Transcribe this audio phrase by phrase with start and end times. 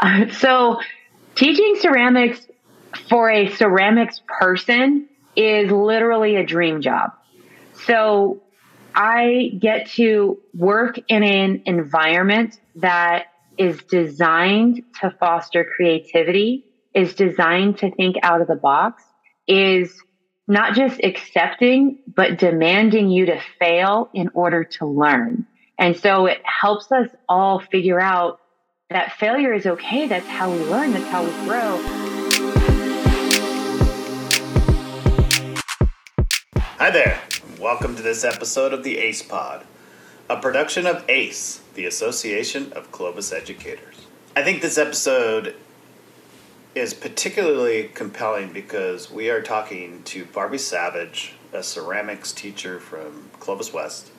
[0.32, 0.80] So,
[1.34, 2.46] teaching ceramics
[3.08, 7.10] for a ceramics person is literally a dream job.
[7.84, 8.42] So,
[8.94, 13.26] I get to work in an environment that
[13.56, 16.64] is designed to foster creativity,
[16.94, 19.02] is designed to think out of the box,
[19.46, 19.94] is
[20.48, 25.46] not just accepting, but demanding you to fail in order to learn.
[25.78, 28.40] And so it helps us all figure out
[28.90, 30.08] that failure is okay.
[30.08, 31.78] That's how we learn, that's how we grow.
[36.76, 37.20] Hi there.
[37.60, 39.64] Welcome to this episode of the ACE Pod,
[40.28, 44.06] a production of ACE, the Association of Clovis Educators.
[44.34, 45.54] I think this episode
[46.74, 53.72] is particularly compelling because we are talking to Barbie Savage, a ceramics teacher from Clovis
[53.72, 54.10] West.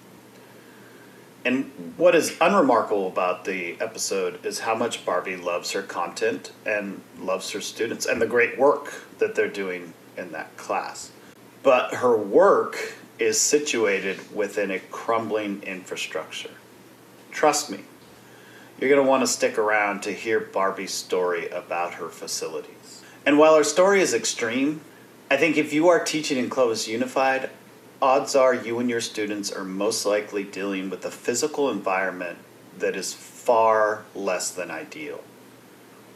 [1.44, 7.02] And what is unremarkable about the episode is how much Barbie loves her content and
[7.20, 11.12] loves her students and the great work that they're doing in that class.
[11.64, 16.52] But her work is situated within a crumbling infrastructure.
[17.32, 17.80] Trust me,
[18.80, 23.04] you're going to want to stick around to hear Barbie's story about her facilities.
[23.26, 24.82] And while her story is extreme,
[25.30, 27.50] I think if you are teaching in Clovis Unified,
[28.02, 32.40] odds are you and your students are most likely dealing with a physical environment
[32.78, 35.24] that is far less than ideal.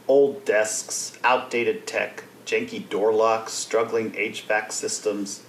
[0.08, 5.44] Old desks, outdated tech, janky door locks, struggling HVAC systems.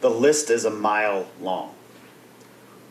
[0.00, 1.74] The list is a mile long.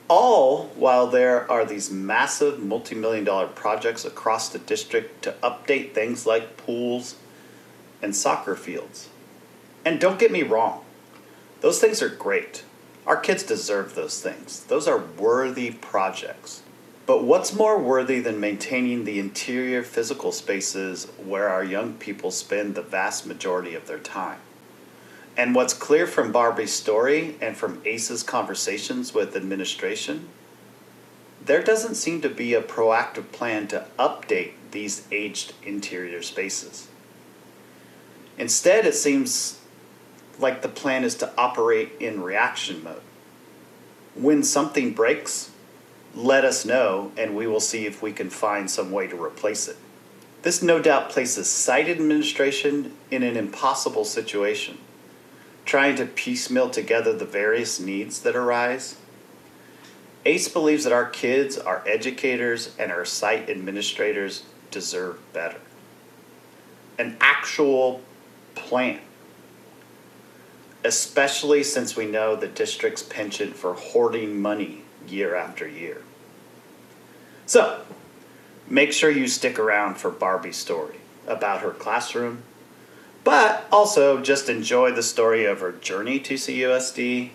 [0.07, 5.93] All while there are these massive multi million dollar projects across the district to update
[5.93, 7.15] things like pools
[8.01, 9.09] and soccer fields.
[9.83, 10.84] And don't get me wrong,
[11.65, 12.63] those things are great.
[13.07, 16.61] Our kids deserve those things, those are worthy projects.
[17.07, 22.75] But what's more worthy than maintaining the interior physical spaces where our young people spend
[22.75, 24.37] the vast majority of their time?
[25.35, 30.29] And what's clear from Barbie's story and from ACE's conversations with administration,
[31.43, 36.89] there doesn't seem to be a proactive plan to update these aged interior spaces.
[38.37, 39.61] Instead, it seems
[40.39, 43.01] like the plan is to operate in reaction mode.
[44.15, 45.51] When something breaks,
[46.13, 49.67] let us know and we will see if we can find some way to replace
[49.67, 49.77] it.
[50.41, 54.77] This no doubt places site administration in an impossible situation
[55.65, 58.95] trying to piecemeal together the various needs that arise.
[60.25, 65.59] ACE believes that our kids, our educators, and our site administrators deserve better.
[66.97, 68.01] An actual
[68.53, 69.01] plan,
[70.85, 76.01] especially since we know the district's penchant for hoarding money year after year.
[77.45, 77.81] So,
[78.69, 80.95] make sure you stick around for Barbie's story
[81.27, 82.43] about her classroom
[83.25, 87.31] but also just enjoy the story of her journey to CUSD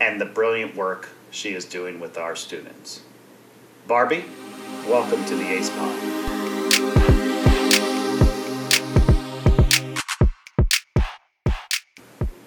[0.00, 3.02] and the brilliant work she is doing with our students.
[3.86, 4.24] Barbie,
[4.88, 6.29] welcome to the ACE Pod.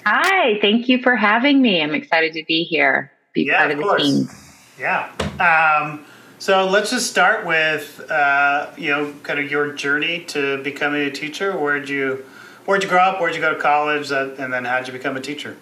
[0.06, 1.82] Hi, thank you for having me.
[1.82, 4.30] I'm excited to be here, be yeah, part of, of the team.
[4.78, 5.10] Yeah.
[5.40, 6.06] Um,
[6.40, 11.12] so let's just start with uh, you know kind of your journey to becoming a
[11.12, 11.58] teacher.
[11.58, 12.26] Where'd you
[12.66, 13.22] where'd you grow up?
[13.22, 14.12] Where'd you go to college?
[14.12, 15.56] and then how'd you become a teacher?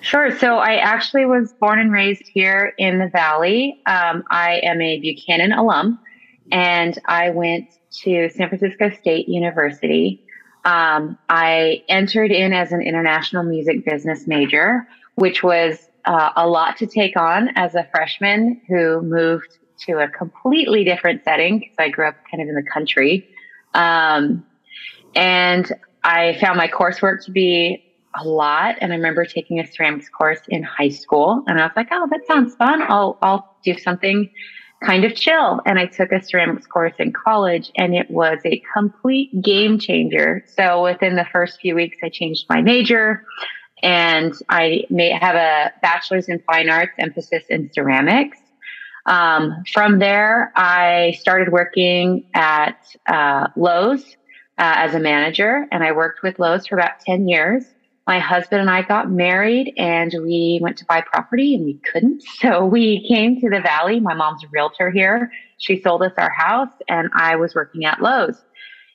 [0.00, 0.36] Sure.
[0.38, 3.80] So I actually was born and raised here in the Valley.
[3.86, 5.98] Um, I am a Buchanan alum,
[6.52, 7.68] and I went
[8.02, 10.22] to San Francisco State University.
[10.68, 16.76] Um, I entered in as an international music business major, which was uh, a lot
[16.78, 21.88] to take on as a freshman who moved to a completely different setting because I
[21.88, 23.26] grew up kind of in the country.
[23.72, 24.44] Um,
[25.14, 25.72] and
[26.04, 27.82] I found my coursework to be
[28.14, 28.76] a lot.
[28.82, 32.06] And I remember taking a ceramics course in high school and I was like, oh,
[32.10, 32.82] that sounds fun.
[32.82, 34.28] I'll, I'll do something
[34.84, 35.60] kind of chill.
[35.66, 40.44] And I took a ceramics course in college and it was a complete game changer.
[40.46, 43.24] So within the first few weeks, I changed my major
[43.82, 48.38] and I may have a bachelor's in fine arts emphasis in ceramics.
[49.06, 54.04] Um, from there, I started working at uh, Lowe's
[54.58, 57.64] uh, as a manager, and I worked with Lowe's for about 10 years.
[58.08, 62.24] My husband and I got married and we went to buy property and we couldn't.
[62.40, 64.00] So we came to the Valley.
[64.00, 65.30] My mom's a realtor here.
[65.58, 68.42] She sold us our house and I was working at Lowe's.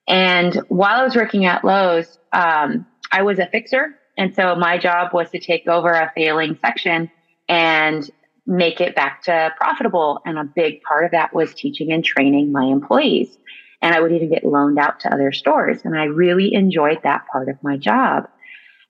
[0.08, 3.90] And while I was working at Lowe's, um, I was a fixer.
[4.18, 7.12] And so my job was to take over a failing section
[7.48, 8.10] and
[8.48, 10.22] make it back to profitable.
[10.26, 13.38] And a big part of that was teaching and training my employees.
[13.84, 15.82] and I would even get loaned out to other stores.
[15.84, 18.28] And I really enjoyed that part of my job.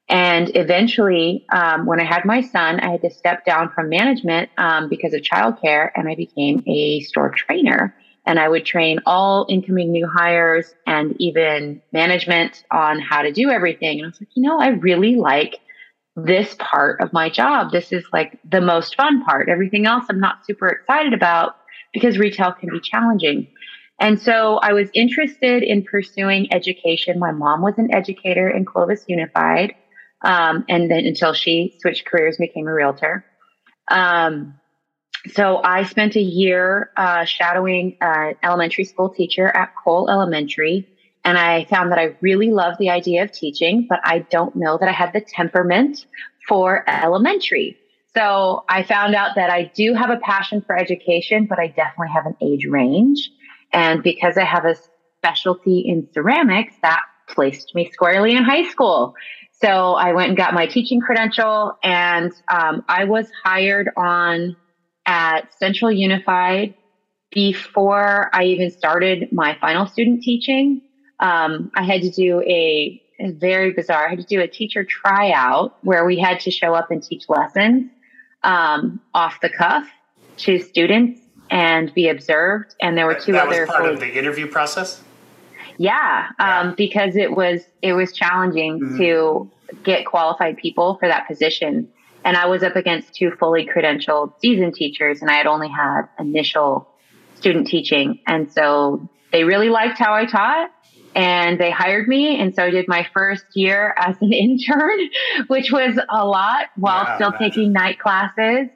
[0.09, 4.49] And eventually, um, when I had my son, I had to step down from management
[4.57, 7.95] um, because of childcare, and I became a store trainer.
[8.25, 13.49] And I would train all incoming new hires and even management on how to do
[13.49, 13.99] everything.
[13.99, 15.57] And I was like, you know, I really like
[16.15, 17.71] this part of my job.
[17.71, 19.49] This is like the most fun part.
[19.49, 21.55] Everything else I'm not super excited about
[21.93, 23.47] because retail can be challenging.
[23.99, 27.19] And so I was interested in pursuing education.
[27.19, 29.73] My mom was an educator in Clovis Unified.
[30.23, 33.25] Um, and then until she switched careers, and became a realtor.
[33.89, 34.55] Um,
[35.27, 40.87] so I spent a year uh, shadowing an elementary school teacher at Cole Elementary.
[41.25, 44.77] And I found that I really loved the idea of teaching, but I don't know
[44.77, 46.05] that I had the temperament
[46.47, 47.77] for elementary.
[48.13, 52.09] So I found out that I do have a passion for education, but I definitely
[52.13, 53.31] have an age range.
[53.71, 54.75] And because I have a
[55.17, 59.15] specialty in ceramics, that placed me squarely in high school.
[59.63, 64.57] So I went and got my teaching credential, and um, I was hired on
[65.05, 66.73] at Central Unified
[67.31, 70.81] before I even started my final student teaching.
[71.21, 74.07] Um, I had to do a, a very bizarre.
[74.07, 77.29] I had to do a teacher tryout where we had to show up and teach
[77.29, 77.89] lessons
[78.43, 79.87] um, off the cuff
[80.39, 82.75] to students and be observed.
[82.81, 83.61] And there were two that other.
[83.61, 85.01] Was part of the interview process.
[85.77, 88.97] Yeah, um, yeah, because it was it was challenging mm-hmm.
[88.97, 89.51] to
[89.83, 91.89] get qualified people for that position,
[92.23, 96.03] and I was up against two fully credentialed seasoned teachers, and I had only had
[96.19, 96.87] initial
[97.35, 100.69] student teaching, and so they really liked how I taught,
[101.15, 105.09] and they hired me, and so I did my first year as an intern,
[105.47, 108.69] which was a lot while yeah, still taking night classes.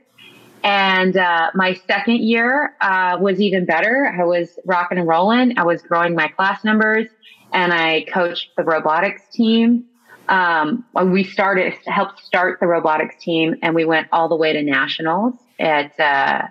[0.63, 4.13] And uh, my second year uh, was even better.
[4.19, 5.57] I was rocking and rolling.
[5.57, 7.07] I was growing my class numbers,
[7.53, 9.85] and I coached the robotics team.
[10.29, 14.61] Um, we started helped start the robotics team, and we went all the way to
[14.61, 15.35] nationals.
[15.59, 16.47] At uh,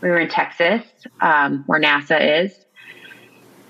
[0.00, 0.82] we were in Texas,
[1.20, 2.64] um, where NASA is.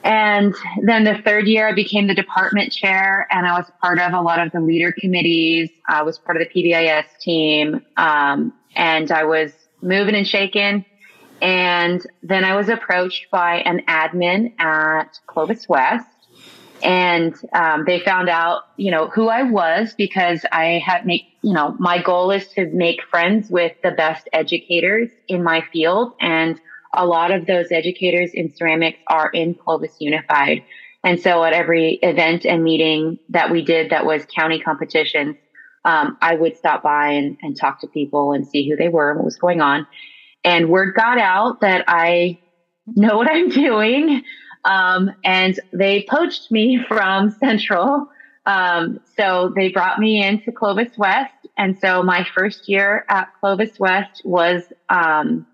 [0.02, 4.12] And then the third year, I became the department chair, and I was part of
[4.12, 5.70] a lot of the leader committees.
[5.88, 7.80] I was part of the PBIS team.
[7.96, 10.84] Um, and I was moving and shaking.
[11.42, 16.06] And then I was approached by an admin at Clovis West.
[16.82, 21.54] And um, they found out, you know, who I was because I had make, you
[21.54, 26.12] know, my goal is to make friends with the best educators in my field.
[26.20, 26.60] And
[26.94, 30.62] a lot of those educators in ceramics are in Clovis Unified.
[31.02, 35.36] And so at every event and meeting that we did that was county competitions,
[35.84, 39.10] um, I would stop by and, and talk to people and see who they were
[39.10, 39.86] and what was going on.
[40.42, 42.38] And word got out that I
[42.86, 44.22] know what I'm doing.
[44.64, 48.08] Um, and they poached me from Central.
[48.46, 51.32] Um, so they brought me into Clovis West.
[51.56, 55.46] And so my first year at Clovis West was um,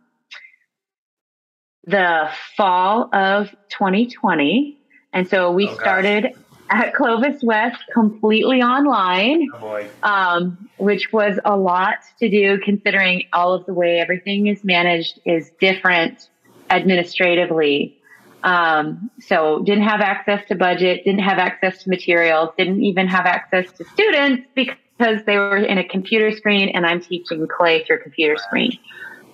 [1.84, 4.78] the fall of 2020.
[5.12, 6.34] And so we oh, started
[6.70, 13.52] at Clovis West completely online, oh um, which was a lot to do considering all
[13.52, 16.28] of the way everything is managed is different
[16.70, 17.98] administratively.
[18.44, 23.26] Um, so didn't have access to budget, didn't have access to materials, didn't even have
[23.26, 28.02] access to students because they were in a computer screen and I'm teaching clay through
[28.02, 28.78] computer screen.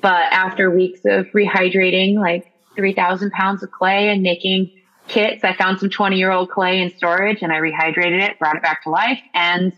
[0.01, 4.73] But after weeks of rehydrating like 3,000 pounds of clay and making
[5.09, 5.45] kits.
[5.45, 8.63] I found some 20 year old clay in storage and I rehydrated it, brought it
[8.63, 9.73] back to life, and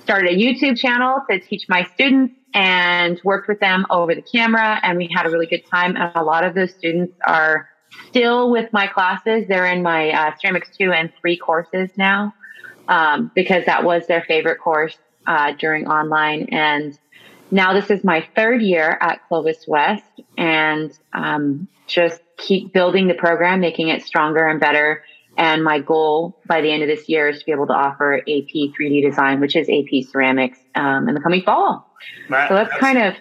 [0.00, 4.80] started a YouTube channel to teach my students and worked with them over the camera.
[4.82, 5.96] And we had a really good time.
[5.96, 7.68] And a lot of those students are
[8.08, 9.46] still with my classes.
[9.48, 12.34] They're in my uh, ceramics two and three courses now
[12.88, 16.48] um, because that was their favorite course uh, during online.
[16.52, 16.98] And
[17.50, 20.20] now this is my third year at Clovis West.
[20.36, 25.02] And um, just keep building the program, making it stronger and better.
[25.36, 28.18] And my goal by the end of this year is to be able to offer
[28.18, 31.88] AP 3D design, which is AP ceramics, um, in the coming fall.
[32.28, 32.48] Right.
[32.48, 33.14] So that's, that's, kind of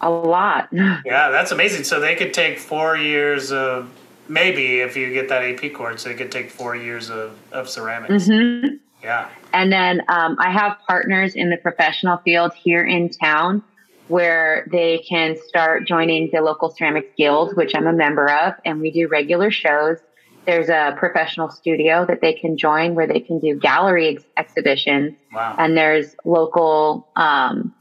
[0.00, 0.68] a lot.
[0.72, 1.84] Yeah, that's amazing.
[1.84, 3.90] So they could take four years of
[4.28, 8.24] maybe if you get that AP course, they could take four years of, of ceramics.
[8.24, 8.76] Mm-hmm.
[9.02, 9.28] Yeah.
[9.52, 13.62] And then um, I have partners in the professional field here in town
[14.08, 18.80] where they can start joining the local ceramics guild, which I'm a member of, and
[18.80, 19.98] we do regular shows.
[20.46, 25.16] There's a professional studio that they can join where they can do gallery ex- exhibitions.
[25.32, 25.56] Wow.
[25.58, 27.74] And there's local um,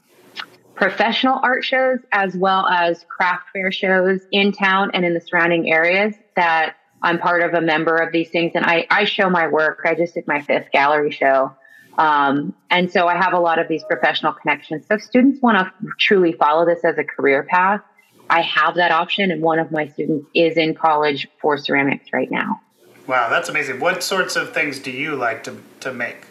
[0.74, 5.72] professional art shows as well as craft fair shows in town and in the surrounding
[5.72, 9.48] areas that I'm part of a member of these things, and I, I show my
[9.48, 9.82] work.
[9.86, 11.56] I just did my fifth gallery show.
[11.98, 14.86] Um, and so I have a lot of these professional connections.
[14.88, 17.82] So if students want to truly follow this as a career path,
[18.30, 19.32] I have that option.
[19.32, 22.62] And one of my students is in college for ceramics right now.
[23.08, 23.80] Wow, that's amazing.
[23.80, 26.26] What sorts of things do you like to, to make?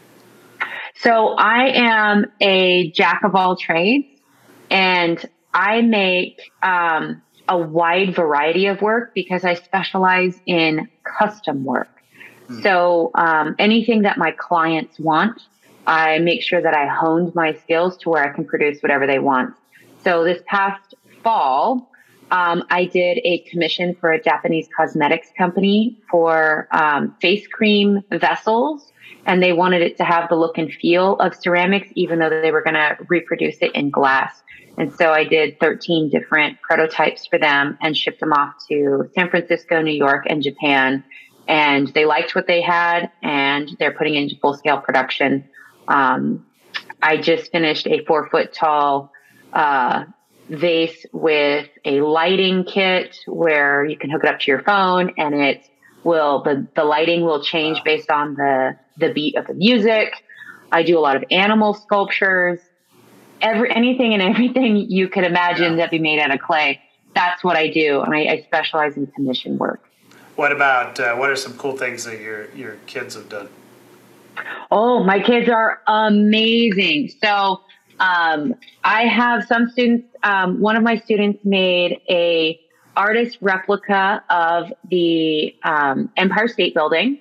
[0.97, 4.06] So I am a jack of all trades
[4.71, 11.88] and I make um, a wide variety of work because I specialize in custom work.
[12.49, 12.62] Mm.
[12.62, 15.42] So um, anything that my clients want,
[15.87, 19.19] I make sure that I honed my skills to where I can produce whatever they
[19.19, 19.55] want.
[20.03, 21.91] So this past fall,
[22.31, 28.93] um, I did a commission for a Japanese cosmetics company for um, face cream vessels,
[29.26, 32.50] and they wanted it to have the look and feel of ceramics, even though they
[32.50, 34.43] were going to reproduce it in glass.
[34.76, 39.31] And so I did 13 different prototypes for them and shipped them off to San
[39.31, 41.05] Francisco, New York, and Japan.
[41.47, 45.49] And they liked what they had, and they're putting into full scale production.
[45.88, 46.47] Um,
[47.03, 49.12] I just finished a four foot tall
[49.53, 50.05] uh,
[50.49, 55.35] vase with a lighting kit where you can hook it up to your phone and
[55.35, 55.69] it
[56.03, 60.14] will the, the lighting will change based on the the beat of the music.
[60.71, 62.61] I do a lot of animal sculptures
[63.45, 66.81] every anything and everything you could imagine that be made out of clay.
[67.14, 69.88] That's what I do, and I, I specialize in commission work.
[70.35, 73.49] What about uh, what are some cool things that your your kids have done?
[74.71, 77.11] Oh, my kids are amazing.
[77.23, 77.61] So
[78.00, 80.09] um, I have some students.
[80.23, 82.61] Um, one of my students made a
[82.97, 87.19] artist replica of the um, Empire State Building.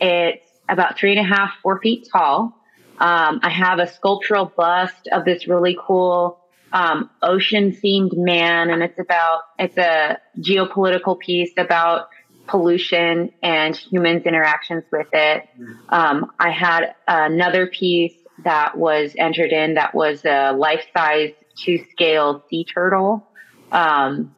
[0.00, 2.54] It's about three and a half, four feet tall.
[2.98, 6.40] Um, I have a sculptural bust of this really cool
[6.72, 12.08] um, ocean themed man, and it's about it's a geopolitical piece about
[12.48, 15.48] pollution and humans' interactions with it.
[15.88, 18.14] Um, I had another piece
[18.44, 21.32] that was entered in that was a life size
[21.64, 23.26] to scale sea turtle.
[23.72, 24.34] Um,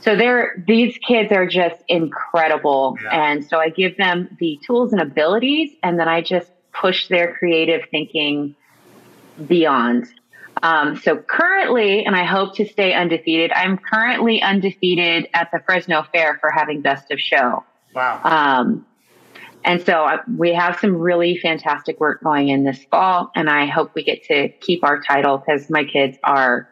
[0.00, 3.30] so they're these kids are just incredible, yeah.
[3.30, 7.34] and so I give them the tools and abilities, and then I just push their
[7.34, 8.56] creative thinking
[9.46, 10.08] beyond.
[10.62, 16.04] Um, so currently, and I hope to stay undefeated, I'm currently undefeated at the Fresno
[16.12, 17.64] Fair for having best of show.
[17.94, 18.20] Wow.
[18.22, 18.86] Um,
[19.64, 23.66] and so uh, we have some really fantastic work going in this fall, and I
[23.66, 26.68] hope we get to keep our title because my kids are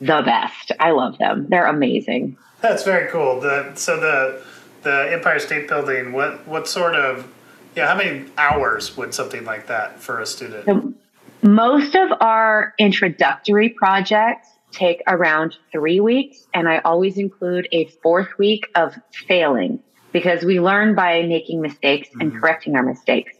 [0.00, 0.72] the best.
[0.78, 2.36] I love them; they're amazing.
[2.60, 3.40] That's very cool.
[3.40, 4.42] The so the
[4.82, 6.12] the Empire State Building.
[6.12, 7.30] What what sort of
[7.74, 10.66] yeah, how many hours would something like that for a student?
[10.66, 10.94] So
[11.42, 18.36] most of our introductory projects take around three weeks, and I always include a fourth
[18.38, 18.94] week of
[19.26, 19.80] failing
[20.12, 22.20] because we learn by making mistakes mm-hmm.
[22.20, 23.34] and correcting our mistakes.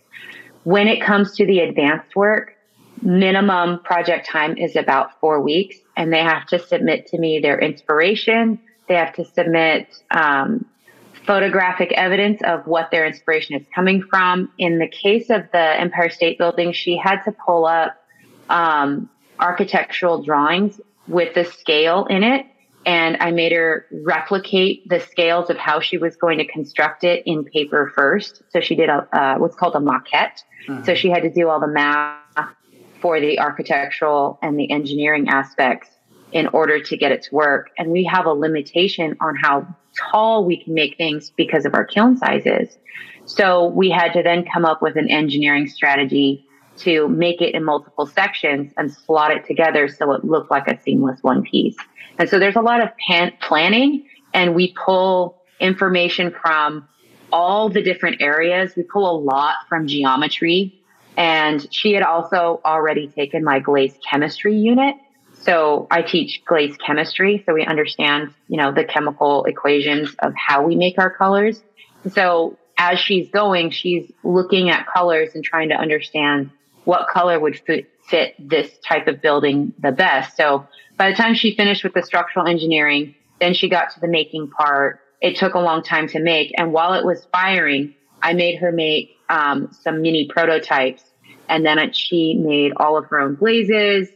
[0.64, 2.54] When it comes to the advanced work,
[3.02, 7.58] minimum project time is about four weeks, and they have to submit to me their
[7.58, 8.60] inspiration.
[8.88, 10.66] They have to submit um,
[11.28, 14.50] photographic evidence of what their inspiration is coming from.
[14.56, 17.94] In the case of the Empire State Building, she had to pull up
[18.48, 22.46] um, architectural drawings with the scale in it.
[22.86, 27.24] And I made her replicate the scales of how she was going to construct it
[27.26, 28.42] in paper first.
[28.48, 30.42] So she did a, uh, what's called a maquette.
[30.66, 30.84] Mm-hmm.
[30.84, 32.22] So she had to do all the math
[33.02, 35.90] for the architectural and the engineering aspects
[36.32, 37.68] in order to get it to work.
[37.76, 39.66] And we have a limitation on how
[40.10, 42.78] tall we can make things because of our kiln sizes.
[43.24, 46.44] So we had to then come up with an engineering strategy
[46.78, 50.80] to make it in multiple sections and slot it together so it looked like a
[50.80, 51.76] seamless one piece.
[52.18, 56.88] And so there's a lot of pan- planning and we pull information from
[57.32, 58.72] all the different areas.
[58.76, 60.74] We pull a lot from geometry
[61.16, 64.94] and she had also already taken my glaze chemistry unit.
[65.40, 70.66] So I teach glaze chemistry, so we understand, you know, the chemical equations of how
[70.66, 71.62] we make our colors.
[72.12, 76.50] So as she's going, she's looking at colors and trying to understand
[76.84, 80.36] what color would fit, fit this type of building the best.
[80.36, 80.66] So
[80.96, 84.50] by the time she finished with the structural engineering, then she got to the making
[84.50, 85.00] part.
[85.20, 86.52] It took a long time to make.
[86.56, 91.02] And while it was firing, I made her make um, some mini prototypes.
[91.48, 94.08] And then she made all of her own glazes,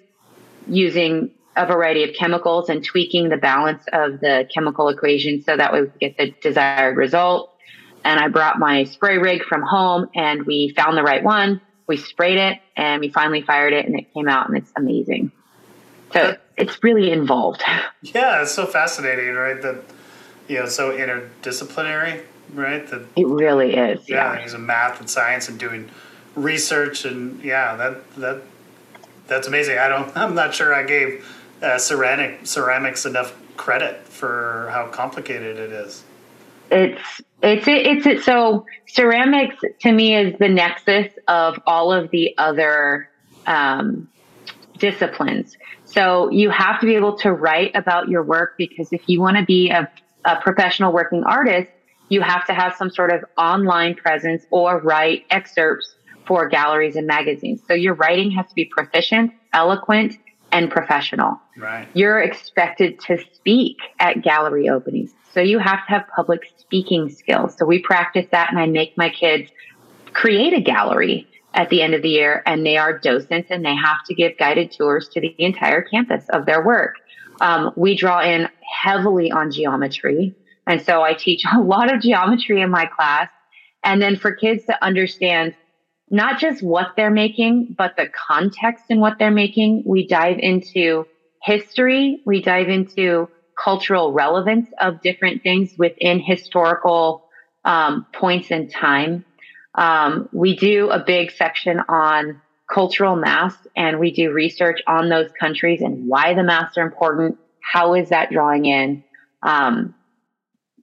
[0.69, 5.73] using a variety of chemicals and tweaking the balance of the chemical equation so that
[5.73, 7.51] we could get the desired result.
[8.05, 11.61] And I brought my spray rig from home and we found the right one.
[11.87, 15.31] We sprayed it and we finally fired it and it came out and it's amazing.
[16.13, 17.63] So it's really involved.
[18.03, 19.63] Yeah, it's so fascinating, right?
[19.63, 19.85] That
[20.49, 22.23] you know, so interdisciplinary
[22.55, 22.87] right?
[22.89, 24.09] That It really is.
[24.09, 24.43] yeah, Yeah.
[24.43, 25.91] using math and science and doing
[26.35, 28.43] research and yeah, that that
[29.33, 29.79] that's amazing.
[29.79, 30.15] I don't.
[30.17, 31.27] I'm not sure I gave
[31.63, 36.05] uh, ceramic ceramics enough credit for how complicated it is.
[36.71, 38.23] It's it's it's it.
[38.23, 43.09] So ceramics to me is the nexus of all of the other
[43.47, 44.09] um,
[44.79, 45.57] disciplines.
[45.85, 49.37] So you have to be able to write about your work because if you want
[49.37, 49.91] to be a,
[50.25, 51.71] a professional working artist,
[52.09, 55.95] you have to have some sort of online presence or write excerpts
[56.27, 57.61] for galleries and magazines.
[57.67, 60.19] So your writing has to be proficient, eloquent,
[60.53, 61.41] and professional.
[61.57, 61.89] Right.
[61.95, 65.13] You're expected to speak at gallery openings.
[65.33, 67.57] So you have to have public speaking skills.
[67.59, 69.51] So we practice that and I make my kids
[70.13, 73.75] create a gallery at the end of the year and they are docents and they
[73.75, 76.97] have to give guided tours to the entire campus of their work.
[77.41, 78.49] Um, we draw in
[78.83, 80.35] heavily on geometry.
[80.67, 83.29] And so I teach a lot of geometry in my class.
[83.85, 85.55] And then for kids to understand
[86.13, 91.07] not just what they're making, but the context in what they're making, we dive into
[91.43, 92.21] history.
[92.27, 93.31] We dive into
[93.63, 97.25] cultural relevance of different things within historical
[97.65, 99.25] um, points in time.
[99.75, 102.43] Um, we do a big section on
[102.73, 107.39] cultural masks and we do research on those countries and why the masks are important.
[107.63, 109.03] How is that drawing in?
[109.43, 109.95] Um,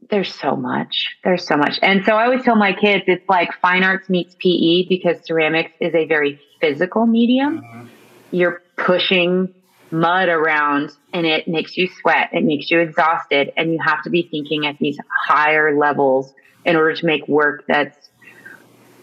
[0.10, 1.08] there's so much.
[1.24, 1.80] There's so much.
[1.82, 5.72] And so I always tell my kids it's like fine arts meets PE because ceramics
[5.80, 7.62] is a very physical medium.
[7.62, 7.88] Mm-hmm.
[8.32, 9.54] You're pushing
[9.92, 12.30] mud around and it makes you sweat.
[12.34, 13.52] It makes you exhausted.
[13.56, 14.98] And you have to be thinking at these
[15.28, 16.34] higher levels
[16.66, 18.10] in order to make work that's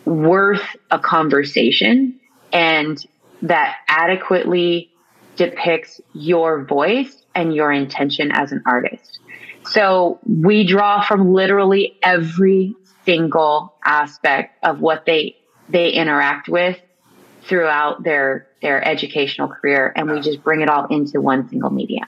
[0.05, 2.19] worth a conversation
[2.53, 3.05] and
[3.43, 4.91] that adequately
[5.37, 9.21] depicts your voice and your intention as an artist.
[9.71, 15.37] So we draw from literally every single aspect of what they
[15.69, 16.79] they interact with
[17.43, 22.07] throughout their their educational career and we just bring it all into one single medium.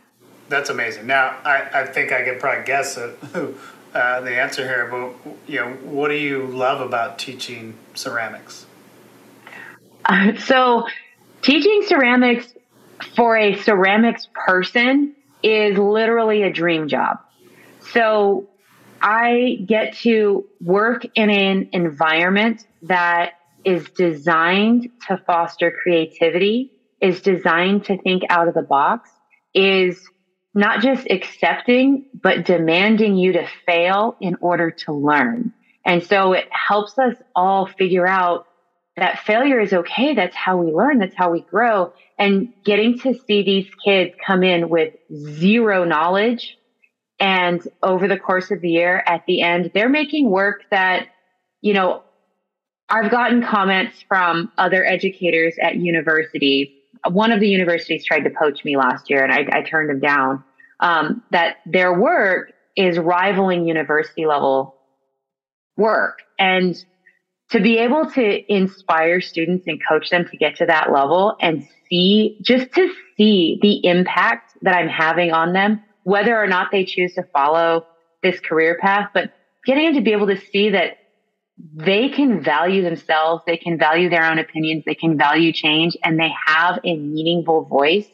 [0.49, 1.07] That's amazing.
[1.07, 3.19] Now, I, I think I could probably guess it,
[3.95, 8.67] uh, the answer here, but you know, what do you love about teaching ceramics?
[10.05, 10.87] Uh, so
[11.43, 12.55] teaching ceramics
[13.15, 17.19] for a ceramics person is literally a dream job.
[17.93, 18.49] So
[19.01, 23.33] I get to work in an environment that
[23.65, 29.11] is designed to foster creativity, is designed to think out of the box,
[29.55, 30.01] is
[30.55, 35.53] not just accepting, but demanding you to fail in order to learn.
[35.85, 38.47] And so it helps us all figure out
[38.97, 40.15] that failure is okay.
[40.15, 40.99] That's how we learn.
[40.99, 41.93] That's how we grow.
[42.19, 46.58] And getting to see these kids come in with zero knowledge
[47.21, 51.09] and over the course of the year, at the end, they're making work that,
[51.61, 52.03] you know,
[52.89, 56.75] I've gotten comments from other educators at university.
[57.11, 60.01] One of the universities tried to poach me last year and I, I turned them
[60.01, 60.45] down.
[60.81, 64.77] Um, that their work is rivaling university level
[65.77, 66.21] work.
[66.39, 66.77] And
[67.51, 71.67] to be able to inspire students and coach them to get to that level and
[71.89, 76.87] see, just to see the impact that I'm having on them, whether or not they
[76.87, 77.87] choose to follow
[78.23, 79.31] this career path, but
[79.67, 80.97] getting them to be able to see that
[81.75, 86.19] they can value themselves, they can value their own opinions, they can value change, and
[86.19, 88.09] they have a meaningful voice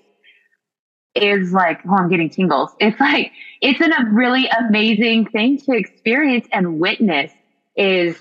[1.14, 2.72] is like, oh, I'm getting tingles.
[2.80, 3.30] It's like,
[3.60, 7.32] it's an, a really amazing thing to experience and witness
[7.76, 8.20] is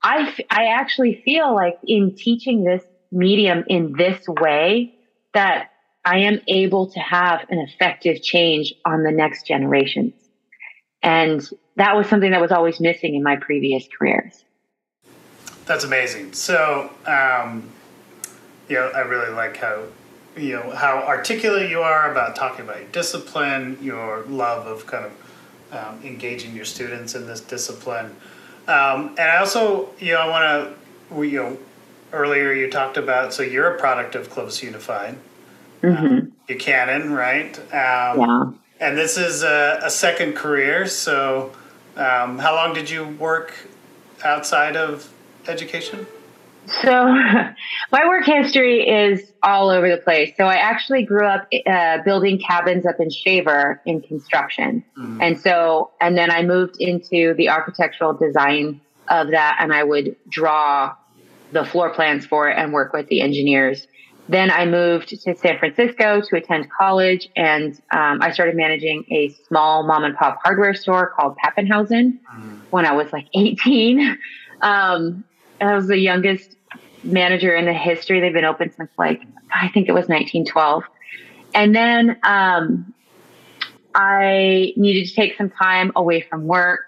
[0.00, 4.92] I, I actually feel like in teaching this medium in this way
[5.34, 5.70] that
[6.08, 10.14] I am able to have an effective change on the next generations.
[11.02, 14.42] And that was something that was always missing in my previous careers.
[15.66, 16.32] That's amazing.
[16.32, 17.70] So, um,
[18.70, 19.84] you know, I really like how
[20.34, 25.04] you know how articulate you are about talking about your discipline, your love of kind
[25.04, 25.12] of
[25.72, 28.16] um, engaging your students in this discipline,
[28.66, 30.76] um, and I also you know I want
[31.10, 31.58] to you know
[32.12, 35.18] earlier you talked about so you're a product of Clovis Unified,
[35.82, 36.06] Mm-hmm.
[36.06, 37.58] um, Buchanan, right?
[37.72, 38.44] Um, Yeah.
[38.80, 40.86] And this is a, a second career.
[40.86, 41.50] So,
[41.96, 43.52] um, how long did you work
[44.24, 45.12] outside of
[45.48, 46.06] education?
[46.82, 47.06] So,
[47.92, 50.32] my work history is all over the place.
[50.36, 54.84] So, I actually grew up uh, building cabins up in Shaver in construction.
[54.96, 55.18] Mhm.
[55.20, 60.14] And so, and then I moved into the architectural design of that, and I would
[60.28, 60.94] draw
[61.50, 63.88] the floor plans for it and work with the engineers.
[64.28, 69.30] Then I moved to San Francisco to attend college, and um, I started managing a
[69.48, 72.56] small mom and pop hardware store called Papenhausen mm-hmm.
[72.70, 74.18] when I was like 18.
[74.60, 75.24] Um,
[75.60, 76.56] I was the youngest
[77.02, 78.20] manager in the history.
[78.20, 79.22] They've been open since like
[79.54, 80.84] I think it was 1912,
[81.54, 82.92] and then um,
[83.94, 86.86] I needed to take some time away from work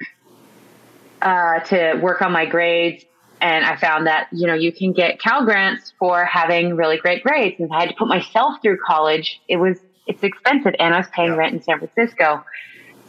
[1.22, 3.04] uh, to work on my grades
[3.40, 7.22] and I found that, you know, you can get Cal grants for having really great
[7.22, 7.58] grades.
[7.58, 9.40] And I had to put myself through college.
[9.48, 11.36] It was, it's expensive and I was paying yeah.
[11.36, 12.44] rent in San Francisco.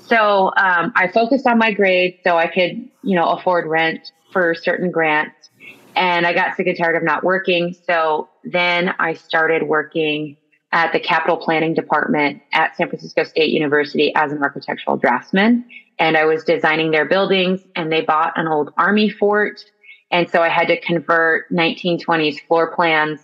[0.07, 4.55] So um, I focused on my grades so I could, you know, afford rent for
[4.55, 5.49] certain grants.
[5.95, 7.75] And I got sick and tired of not working.
[7.85, 10.37] So then I started working
[10.71, 15.65] at the capital planning department at San Francisco State University as an architectural draftsman.
[15.99, 19.65] And I was designing their buildings and they bought an old army fort
[20.11, 23.19] and so I had to convert 1920s floor plans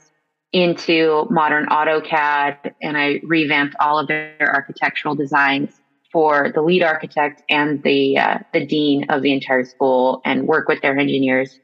[0.54, 7.44] into modern AutoCAD and I revamped all of their architectural designs for the lead architect
[7.50, 11.60] and the uh, the dean of the entire school and work with their engineers.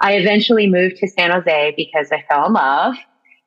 [0.00, 2.96] I eventually moved to San Jose because I fell in love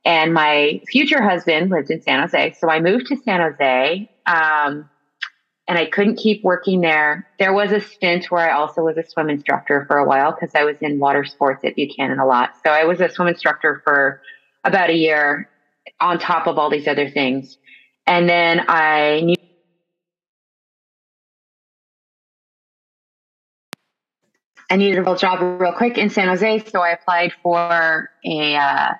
[0.03, 2.55] and my future husband lived in San Jose.
[2.59, 4.09] So I moved to San Jose.
[4.25, 4.89] Um,
[5.67, 7.27] and I couldn't keep working there.
[7.39, 10.53] There was a stint where I also was a swim instructor for a while because
[10.53, 12.51] I was in water sports at Buchanan a lot.
[12.63, 14.21] So I was a swim instructor for
[14.63, 15.49] about a year
[15.99, 17.57] on top of all these other things.
[18.05, 19.35] And then I knew
[24.69, 28.93] I needed a job real quick in San Jose, so I applied for a uh,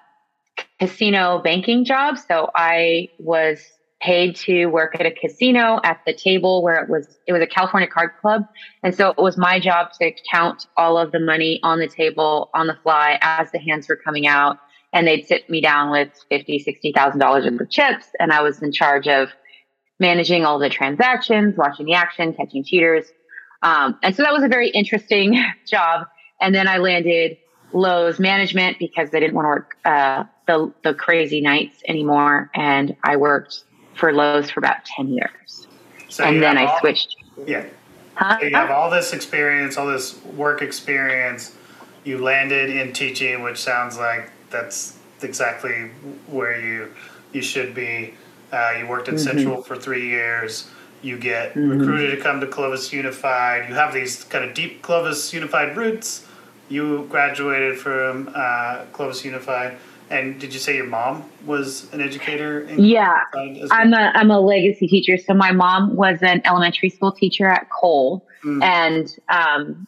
[0.80, 2.18] casino banking job.
[2.18, 3.60] So I was
[4.02, 7.48] paid to work at a casino at the table where it was it was a
[7.48, 8.46] California card club.
[8.84, 12.50] And so it was my job to count all of the money on the table
[12.54, 14.58] on the fly as the hands were coming out.
[14.94, 18.08] And they'd sit me down with fifty sixty thousand dollars worth of chips.
[18.20, 19.30] And I was in charge of
[20.00, 23.06] managing all the transactions watching the action catching cheaters.
[23.64, 26.08] Um, and so that was a very interesting job.
[26.42, 27.38] And then I landed
[27.74, 32.52] Lowe's management because they didn't want to work uh, the the crazy nights anymore.
[32.54, 33.64] And I worked
[33.96, 35.68] for Lowe's for about 10 years.
[36.10, 37.18] So and then I all, switched.
[37.46, 37.66] Yeah.
[38.16, 38.38] Huh?
[38.40, 41.56] So you have all this experience, all this work experience.
[42.04, 45.90] You landed in teaching, which sounds like that's exactly
[46.28, 46.94] where you
[47.34, 48.14] you should be.
[48.52, 49.24] Uh, you worked at mm-hmm.
[49.24, 50.70] Central for three years.
[51.02, 51.80] You get mm-hmm.
[51.80, 53.68] recruited to come to Clovis Unified.
[53.68, 56.26] You have these kind of deep Clovis Unified roots.
[56.70, 59.78] You graduated from uh, Clovis Unified
[60.10, 62.68] and did you say your mom was an educator?
[62.78, 63.68] yeah, well?
[63.72, 65.18] I'm a I'm a legacy teacher.
[65.18, 68.64] So my mom was an elementary school teacher at Cole, mm.
[68.64, 69.88] and um,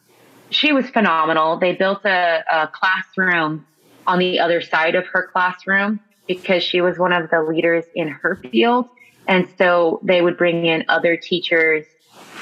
[0.50, 1.58] she was phenomenal.
[1.58, 3.66] They built a, a classroom
[4.06, 8.08] on the other side of her classroom because she was one of the leaders in
[8.08, 8.88] her field,
[9.28, 11.84] and so they would bring in other teachers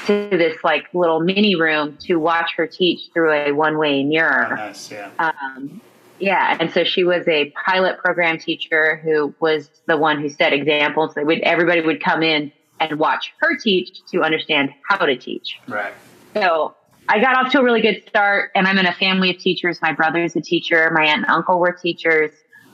[0.07, 4.47] to this like little mini room to watch her teach through a one way mirror.
[4.51, 5.11] Oh, nice, yeah.
[5.19, 5.81] Um,
[6.19, 10.53] yeah, and so she was a pilot program teacher who was the one who set
[10.53, 11.13] examples.
[11.15, 15.59] They would everybody would come in and watch her teach to understand how to teach.
[15.67, 15.93] Right.
[16.33, 16.75] So
[17.09, 19.81] I got off to a really good start, and I'm in a family of teachers.
[19.81, 20.91] My brother's a teacher.
[20.93, 22.31] My aunt and uncle were teachers.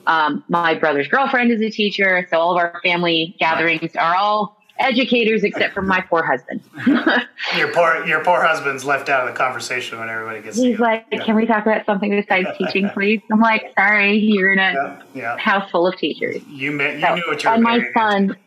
[0.08, 2.27] Um, my brother's girlfriend is a teacher.
[2.29, 6.62] So all of our family gatherings are all educators except for my poor husband.
[7.57, 10.57] your poor your poor husband's left out of the conversation when everybody gets.
[10.57, 11.23] He's like, yeah.
[11.23, 15.01] "Can we talk about something besides teaching, please?" I'm like, "Sorry, you're in a yeah,
[15.13, 15.38] yeah.
[15.38, 17.55] house full of teachers." You met, you so, knew what you were.
[17.55, 18.38] And my son,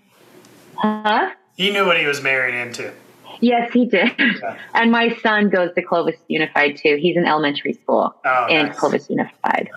[0.77, 1.31] huh?
[1.57, 2.93] He knew what he was married into.
[3.41, 4.13] Yes, he did.
[4.75, 6.97] And my son goes to Clovis Unified too.
[6.97, 8.79] He's in elementary school oh, in nice.
[8.79, 9.71] Clovis Unified.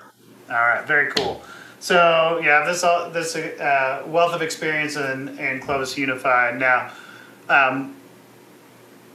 [0.50, 1.42] All right, very cool.
[1.80, 6.92] So yeah, this uh, this uh, wealth of experience in, in Clovis Unified now,
[7.48, 7.96] um,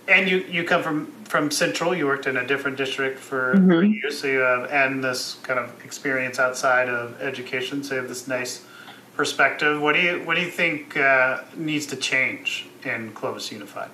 [0.09, 1.95] and you you come from from Central.
[1.95, 3.93] You worked in a different district for mm-hmm.
[3.93, 7.85] years, so you have and this kind of experience outside of education.
[7.85, 8.65] So you have this nice
[9.15, 9.81] perspective.
[9.81, 13.91] What do you what do you think uh, needs to change in Clovis Unified?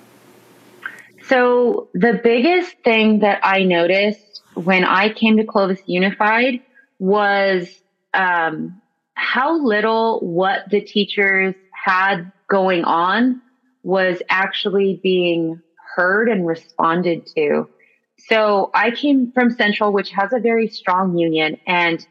[1.27, 6.61] So the biggest thing that I noticed when I came to Clovis Unified
[6.99, 7.80] was
[8.13, 8.81] um,
[9.13, 13.41] how little what the teachers had going on
[13.83, 15.61] was actually being
[15.95, 17.67] heard and responded to.
[18.17, 21.57] So I came from Central, which has a very strong union.
[21.65, 22.05] And,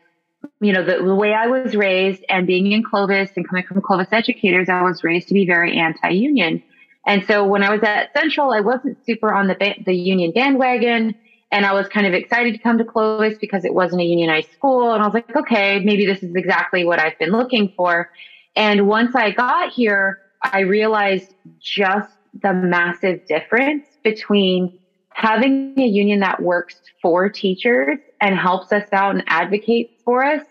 [0.61, 3.81] you know, the, the way I was raised and being in Clovis and coming from
[3.81, 6.63] Clovis educators, I was raised to be very anti union.
[7.07, 11.15] And so when I was at Central, I wasn't super on the, the union bandwagon.
[11.53, 14.51] And I was kind of excited to come to Clovis because it wasn't a unionized
[14.53, 14.93] school.
[14.93, 18.09] And I was like, okay, maybe this is exactly what I've been looking for.
[18.55, 22.11] And once I got here, I realized just
[22.43, 24.79] the massive difference between
[25.13, 30.43] having a union that works for teachers and helps us out and advocates for us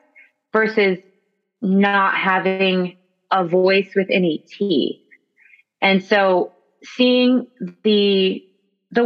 [0.53, 0.99] versus
[1.61, 2.95] not having
[3.31, 4.99] a voice with any teeth.
[5.81, 6.51] And so
[6.83, 7.47] seeing
[7.83, 8.43] the
[8.91, 9.05] the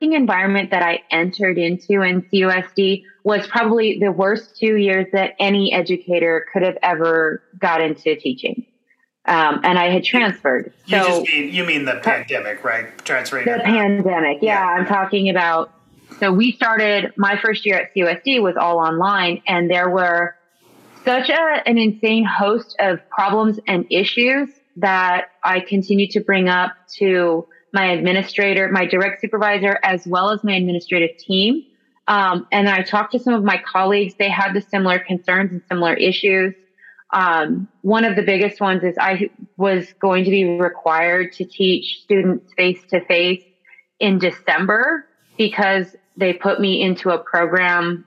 [0.00, 5.34] working environment that I entered into in CUSD was probably the worst two years that
[5.38, 8.66] any educator could have ever got into teaching.
[9.26, 10.72] Um, and I had transferred.
[10.86, 12.86] You so, just mean you mean the pandemic, right?
[13.04, 13.44] Transferring.
[13.44, 14.66] The pandemic, yeah, yeah.
[14.66, 15.72] I'm talking about.
[16.18, 17.12] So we started.
[17.16, 20.36] My first year at CUSD was all online, and there were
[21.04, 26.72] such a, an insane host of problems and issues that I continue to bring up
[26.96, 31.64] to my administrator, my direct supervisor, as well as my administrative team.
[32.08, 34.14] Um, and I talked to some of my colleagues.
[34.18, 36.54] They had the similar concerns and similar issues.
[37.12, 42.00] Um, one of the biggest ones is I was going to be required to teach
[42.02, 43.44] students face to face
[43.98, 45.06] in December
[45.36, 48.06] because they put me into a program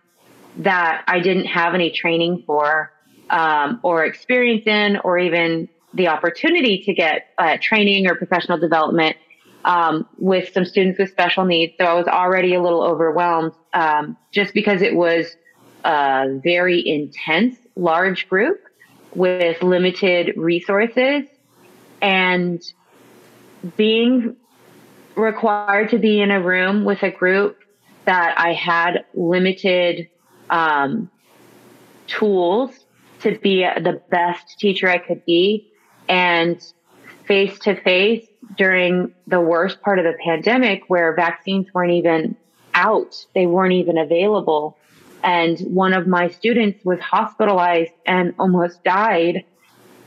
[0.58, 2.92] that I didn't have any training for
[3.30, 9.16] um, or experience in, or even the opportunity to get uh, training or professional development
[9.66, 11.74] um, with some students with special needs.
[11.80, 15.36] So I was already a little overwhelmed um, just because it was
[15.84, 18.62] a very intense, large group
[19.16, 21.24] with limited resources
[22.02, 22.62] and
[23.78, 24.36] being
[25.16, 27.60] required to be in a room with a group
[28.06, 30.10] that I had limited
[30.50, 31.10] um,
[32.08, 32.72] tools
[33.22, 35.72] to be the best teacher I could be
[36.10, 36.62] and
[37.26, 42.36] face to face during the worst part of the pandemic where vaccines weren't even
[42.74, 44.78] out, they weren't even available.
[45.24, 49.46] And one of my students was hospitalized and almost died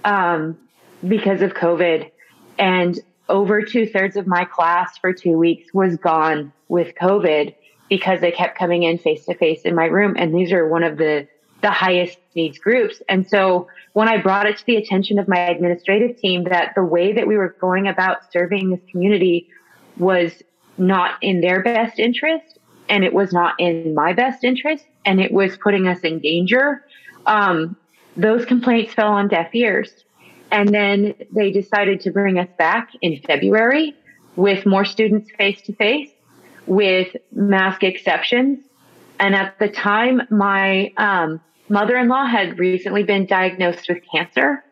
[0.04, 0.58] um,
[1.06, 2.10] because of COVID.
[2.58, 7.54] And over two thirds of my class for two weeks was gone with COVID
[7.88, 10.16] because they kept coming in face to face in my room.
[10.18, 11.28] And these are one of the,
[11.62, 13.02] the highest needs groups.
[13.08, 16.84] And so when I brought it to the attention of my administrative team that the
[16.84, 19.48] way that we were going about serving this community
[19.96, 20.42] was
[20.78, 25.32] not in their best interest and it was not in my best interest and it
[25.32, 26.84] was putting us in danger,
[27.26, 27.76] um,
[28.16, 30.04] those complaints fell on deaf ears.
[30.52, 33.94] And then they decided to bring us back in February
[34.36, 36.10] with more students face to face
[36.66, 38.65] with mask exceptions.
[39.18, 44.62] And at the time, my um, mother in law had recently been diagnosed with cancer,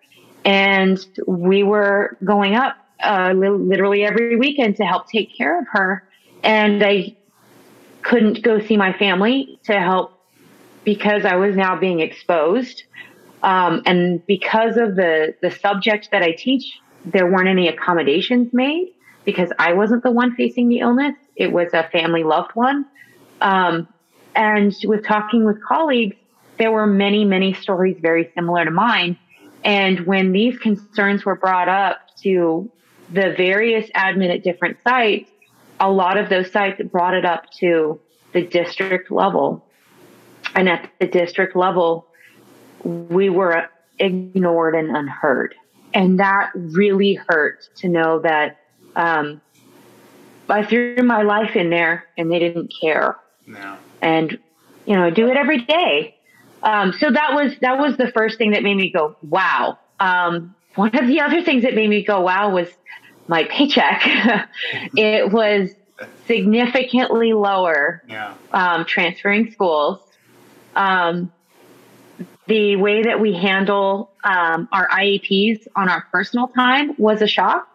[0.45, 6.07] and we were going up uh, literally every weekend to help take care of her.
[6.43, 7.17] And I
[8.03, 10.13] couldn't go see my family to help
[10.85, 12.85] because I was now being exposed.
[13.43, 18.93] Um, and because of the, the subject that I teach, there weren't any accommodations made
[19.25, 21.15] because I wasn't the one facing the illness.
[21.37, 22.87] It was a family loved one.
[23.41, 23.89] Um,
[24.35, 26.17] and with talking with colleagues,
[26.59, 29.19] there were many, many stories very similar to mine.
[29.65, 32.71] And when these concerns were brought up to
[33.11, 35.31] the various admin at different sites,
[35.81, 38.01] a lot of those sites brought it up to
[38.33, 39.65] the district level.
[40.55, 42.07] And at the district level,
[42.85, 43.69] we were
[43.99, 45.55] ignored and unheard.
[45.93, 48.59] And that really hurt to know that
[48.97, 49.41] um,
[50.49, 53.17] I threw my life in there and they didn't care.
[53.47, 53.79] No.
[54.05, 54.39] And,
[54.87, 56.17] you know, do it every day.
[56.63, 59.79] Um, so that was that was the first thing that made me go, wow.
[60.01, 62.69] Um, one of the other things that made me go, wow, was
[63.29, 64.03] my paycheck.
[64.97, 65.71] it was
[66.27, 68.03] significantly lower.
[68.09, 68.35] Yeah.
[68.53, 70.01] Um, transferring schools.
[70.75, 71.33] Um,
[72.47, 77.69] the way that we handle um, our IEPs on our personal time was a shock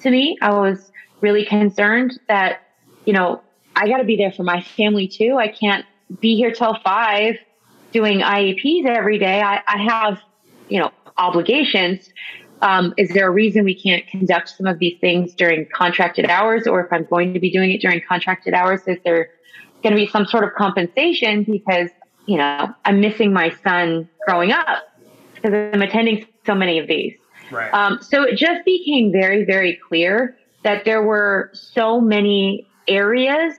[0.00, 0.36] to me.
[0.40, 2.62] I was really concerned that,
[3.04, 3.42] you know,
[3.76, 5.36] I got to be there for my family too.
[5.38, 5.84] I can't
[6.20, 7.36] be here till five
[7.92, 10.20] doing IEPs every day, I, I have,
[10.68, 12.10] you know, obligations.
[12.62, 16.66] Um, is there a reason we can't conduct some of these things during contracted hours?
[16.66, 19.30] Or if I'm going to be doing it during contracted hours, is there
[19.82, 21.88] going to be some sort of compensation because,
[22.26, 24.84] you know, I'm missing my son growing up
[25.34, 27.14] because I'm attending so many of these.
[27.50, 27.72] Right.
[27.72, 33.54] Um, so it just became very, very clear that there were so many areas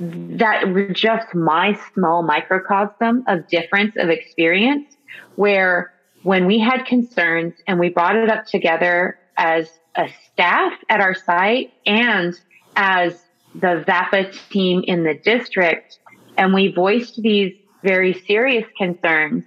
[0.00, 4.96] that were just my small microcosm of difference of experience
[5.36, 11.00] where when we had concerns and we brought it up together as a staff at
[11.00, 12.34] our site and
[12.76, 13.20] as
[13.54, 15.98] the VAPA team in the district
[16.36, 19.44] and we voiced these very serious concerns,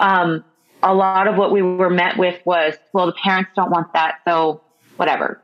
[0.00, 0.44] um,
[0.82, 4.20] a lot of what we were met with was, well, the parents don't want that,
[4.26, 4.62] so
[4.96, 5.41] whatever.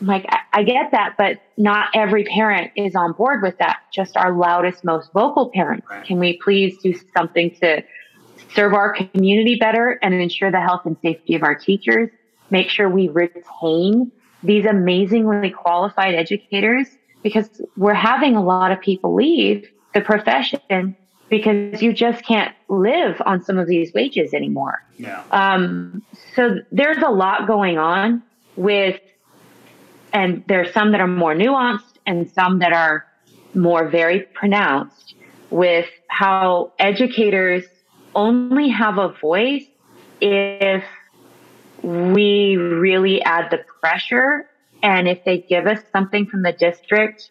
[0.00, 3.78] I'm like, I, I get that, but not every parent is on board with that.
[3.92, 5.86] Just our loudest, most vocal parents.
[5.90, 6.04] Right.
[6.04, 7.82] Can we please do something to
[8.54, 12.10] serve our community better and ensure the health and safety of our teachers?
[12.50, 16.88] Make sure we retain these amazingly qualified educators
[17.22, 20.96] because we're having a lot of people leave the profession
[21.30, 24.82] because you just can't live on some of these wages anymore.
[24.98, 25.24] Yeah.
[25.30, 26.02] Um,
[26.36, 28.22] so there's a lot going on
[28.56, 29.00] with,
[30.14, 33.04] and there's some that are more nuanced and some that are
[33.52, 35.14] more very pronounced
[35.50, 37.64] with how educators
[38.14, 39.64] only have a voice
[40.20, 40.84] if
[41.82, 44.48] we really add the pressure
[44.82, 47.30] and if they give us something from the district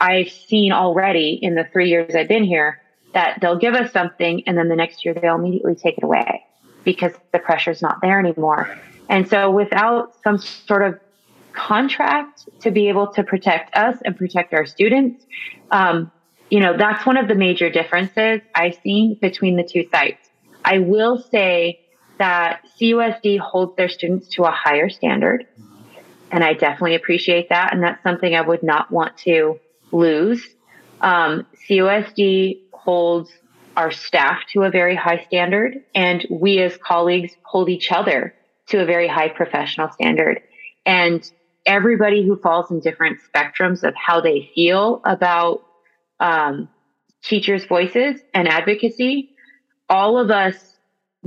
[0.00, 2.82] I've seen already in the three years I've been here
[3.14, 6.44] that they'll give us something and then the next year they'll immediately take it away
[6.84, 8.76] because the pressure's not there anymore.
[9.08, 11.00] And so without some sort of
[11.58, 15.26] contract to be able to protect us and protect our students,
[15.70, 16.10] um,
[16.50, 20.30] you know, that's one of the major differences I've seen between the two sites.
[20.64, 21.80] I will say
[22.18, 25.46] that CUSD holds their students to a higher standard.
[26.30, 27.72] And I definitely appreciate that.
[27.72, 29.58] And that's something I would not want to
[29.92, 30.46] lose.
[31.00, 33.30] Um, CUSD holds
[33.76, 38.34] our staff to a very high standard, and we as colleagues hold each other
[38.66, 40.42] to a very high professional standard.
[40.84, 41.30] And
[41.68, 45.62] everybody who falls in different spectrums of how they feel about
[46.18, 46.68] um,
[47.22, 49.30] teachers' voices and advocacy,
[49.88, 50.56] all of us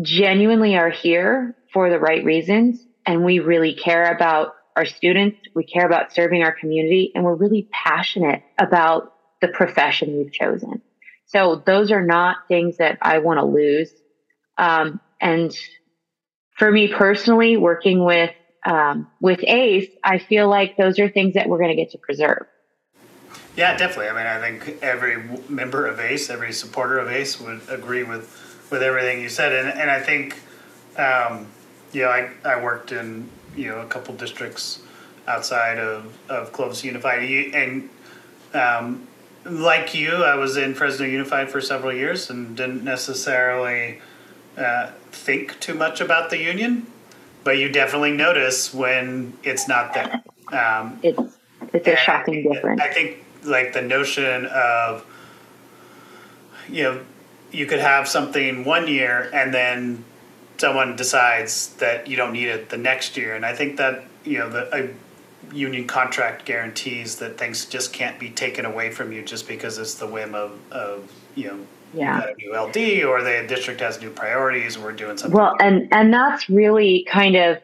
[0.02, 5.64] genuinely are here for the right reasons, and we really care about our students, we
[5.64, 10.82] care about serving our community, and we're really passionate about the profession we've chosen.
[11.28, 13.94] So those are not things that I want to lose.
[14.58, 15.56] Um, and
[16.58, 18.32] for me personally, working with
[18.66, 21.98] um, with ACE, I feel like those are things that we're going to get to
[21.98, 22.46] preserve.
[23.58, 24.08] Yeah, definitely.
[24.08, 28.68] I mean, I think every member of ACE, every supporter of ACE would agree with,
[28.72, 29.52] with everything you said.
[29.52, 30.40] And, and I think,
[30.98, 31.48] um,
[31.92, 34.82] you know, I, I worked in, you know, a couple districts
[35.28, 37.24] outside of, of Clovis Unified.
[37.54, 37.90] And
[38.54, 39.08] um,
[39.46, 44.00] like you, I was in Fresno Unified for several years and didn't necessarily
[44.58, 46.88] uh, think too much about the union,
[47.44, 50.22] but you definitely notice when it's not there.
[50.52, 51.38] Um, It's
[51.74, 52.82] it's a shocking I- difference.
[52.82, 55.06] I think like the notion of
[56.70, 57.00] you know
[57.52, 60.04] you could have something one year and then
[60.58, 64.38] someone decides that you don't need it the next year, and I think that you
[64.40, 64.90] know the a
[65.54, 69.96] union contract guarantees that things just can't be taken away from you just because it's
[69.96, 71.60] the whim of of you know
[71.94, 72.22] Yeah.
[72.24, 74.78] a new LD or the district has new priorities.
[74.78, 75.38] We're doing something.
[75.38, 77.58] Well, and and that's really kind of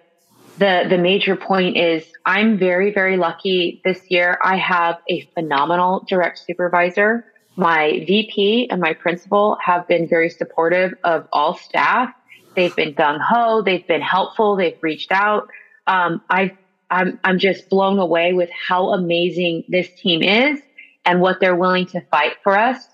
[0.57, 4.37] the the major point is I'm very very lucky this year.
[4.43, 7.25] I have a phenomenal direct supervisor.
[7.55, 12.13] My VP and my principal have been very supportive of all staff.
[12.55, 13.61] They've been gung ho.
[13.61, 14.55] They've been helpful.
[14.55, 15.49] They've reached out.
[15.87, 16.57] Um, I
[16.89, 20.59] I'm I'm just blown away with how amazing this team is
[21.05, 22.85] and what they're willing to fight for us.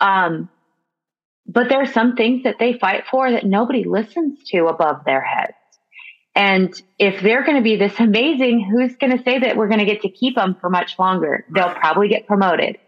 [0.00, 0.48] Um,
[1.46, 5.20] but there are some things that they fight for that nobody listens to above their
[5.20, 5.54] heads.
[6.34, 9.78] And if they're going to be this amazing, who's going to say that we're going
[9.78, 11.44] to get to keep them for much longer?
[11.54, 12.78] They'll probably get promoted.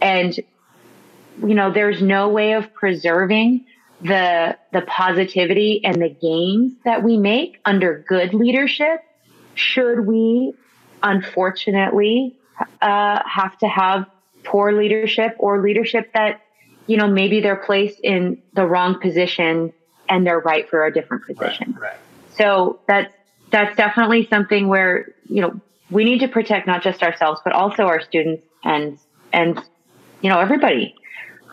[0.00, 0.36] And,
[1.40, 3.66] you know, there's no way of preserving
[4.02, 9.00] the, the positivity and the gains that we make under good leadership
[9.54, 10.52] should we
[11.02, 12.36] unfortunately
[12.82, 14.06] uh, have to have
[14.44, 16.40] poor leadership or leadership that
[16.86, 19.72] you know maybe they're placed in the wrong position
[20.08, 21.96] and they're right for a different position right, right.
[22.36, 23.12] so that's
[23.50, 27.84] that's definitely something where you know we need to protect not just ourselves but also
[27.84, 28.98] our students and
[29.32, 29.60] and
[30.20, 30.94] you know everybody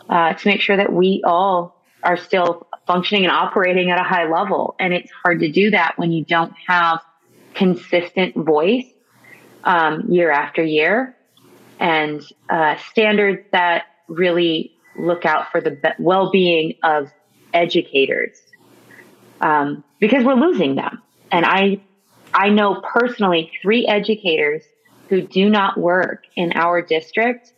[0.08, 4.28] uh, to make sure that we all are still functioning and operating at a high
[4.28, 7.00] level and it's hard to do that when you don't have
[7.54, 8.84] consistent voice
[9.64, 11.16] um, year after year
[11.80, 17.10] and uh, standards that really look out for the be- well-being of
[17.52, 18.38] educators
[19.40, 21.80] um, because we're losing them and i
[22.32, 24.62] i know personally three educators
[25.08, 27.52] who do not work in our district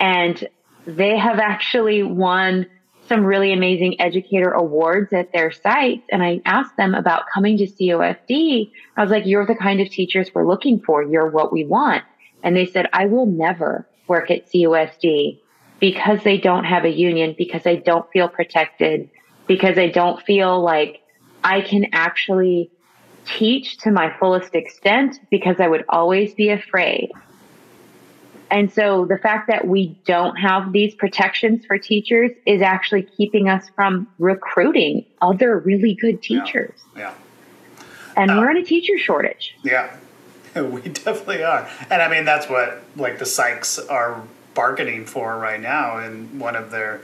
[0.00, 0.48] and
[0.86, 2.66] they have actually won
[3.08, 6.02] some really amazing educator awards at their sites.
[6.10, 8.70] And I asked them about coming to COSD.
[8.96, 11.02] I was like, you're the kind of teachers we're looking for.
[11.02, 12.02] You're what we want.
[12.42, 15.40] and they said, I will never work at CUSD
[15.84, 19.10] because they don't have a union, because I don't feel protected,
[19.46, 21.02] because I don't feel like
[21.44, 22.70] I can actually
[23.26, 27.12] teach to my fullest extent because I would always be afraid.
[28.50, 33.50] And so the fact that we don't have these protections for teachers is actually keeping
[33.50, 36.80] us from recruiting other really good teachers.
[36.96, 37.12] Yeah.
[37.76, 37.84] yeah.
[38.16, 39.54] And uh, we're in a teacher shortage.
[39.62, 39.94] Yeah.
[40.54, 41.68] We definitely are.
[41.90, 44.22] And I mean that's what like the psychs are
[44.54, 47.00] bargaining for right now and one of their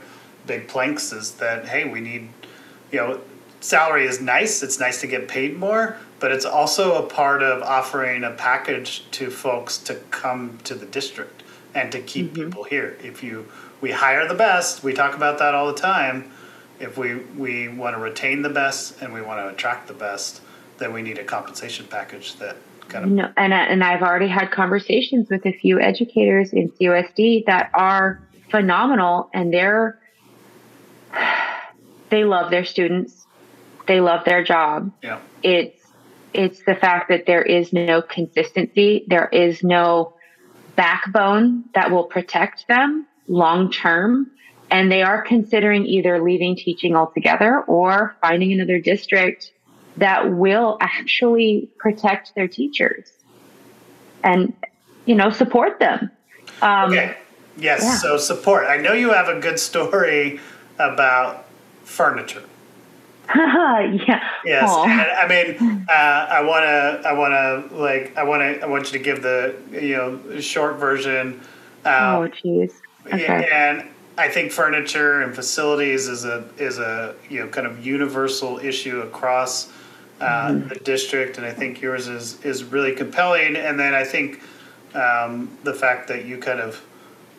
[0.47, 2.29] big planks is that hey, we need
[2.91, 3.21] you know,
[3.61, 7.61] salary is nice, it's nice to get paid more, but it's also a part of
[7.63, 11.43] offering a package to folks to come to the district
[11.73, 12.43] and to keep mm-hmm.
[12.45, 12.97] people here.
[13.01, 13.47] If you
[13.79, 16.31] we hire the best, we talk about that all the time.
[16.79, 20.41] If we we want to retain the best and we want to attract the best,
[20.77, 22.57] then we need a compensation package that
[22.91, 27.45] kind of no, and and I've already had conversations with a few educators in COSD
[27.45, 29.99] that are phenomenal and they're
[32.09, 33.25] they love their students.
[33.87, 34.91] They love their job.
[35.01, 35.19] Yeah.
[35.43, 35.81] It's
[36.33, 40.13] it's the fact that there is no consistency, there is no
[40.75, 44.31] backbone that will protect them long term.
[44.69, 49.51] And they are considering either leaving teaching altogether or finding another district
[49.97, 53.11] that will actually protect their teachers
[54.23, 54.53] and,
[55.05, 56.11] you know, support them.
[56.61, 57.17] Um, okay.
[57.57, 57.81] Yes.
[57.83, 57.95] Yeah.
[57.95, 58.65] So support.
[58.65, 60.39] I know you have a good story
[60.79, 61.45] about
[61.83, 62.43] furniture.
[63.35, 64.29] yeah.
[64.45, 64.69] Yes.
[64.69, 68.91] I mean, uh, I want to, I want to, like, I want to, I want
[68.91, 71.41] you to give the, you know, short version.
[71.85, 72.73] Um, oh, jeez.
[73.07, 73.49] Okay.
[73.51, 78.59] And I think furniture and facilities is a is a you know kind of universal
[78.59, 79.71] issue across
[80.21, 80.67] uh, mm-hmm.
[80.69, 83.55] the district, and I think yours is is really compelling.
[83.55, 84.41] And then I think
[84.93, 86.81] um, the fact that you kind of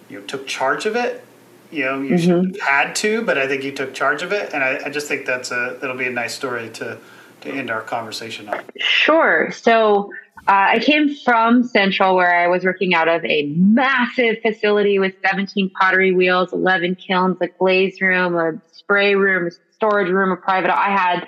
[0.09, 1.25] you know took charge of it
[1.73, 2.55] you know you mm-hmm.
[2.61, 5.25] had to, but I think you took charge of it, and I, I just think
[5.25, 6.99] that's a that'll be a nice story to
[7.41, 8.63] to end our conversation on.
[8.79, 9.51] Sure.
[9.51, 10.13] So
[10.47, 15.15] uh, I came from Central, where I was working out of a massive facility with
[15.25, 20.37] 17 pottery wheels, 11 kilns, a glaze room, a spray room, a storage room, a
[20.37, 20.71] private.
[20.71, 21.27] I had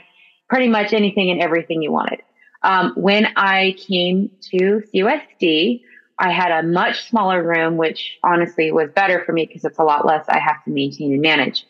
[0.48, 2.20] pretty much anything and everything you wanted.
[2.62, 5.80] Um, when I came to CUSD,
[6.18, 9.84] I had a much smaller room, which honestly was better for me because it's a
[9.84, 11.66] lot less I have to maintain and manage.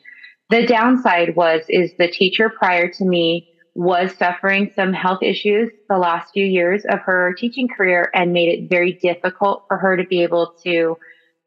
[0.51, 5.99] The downside was is the teacher prior to me was suffering some health issues the
[5.99, 10.05] last few years of her teaching career and made it very difficult for her to
[10.05, 10.97] be able to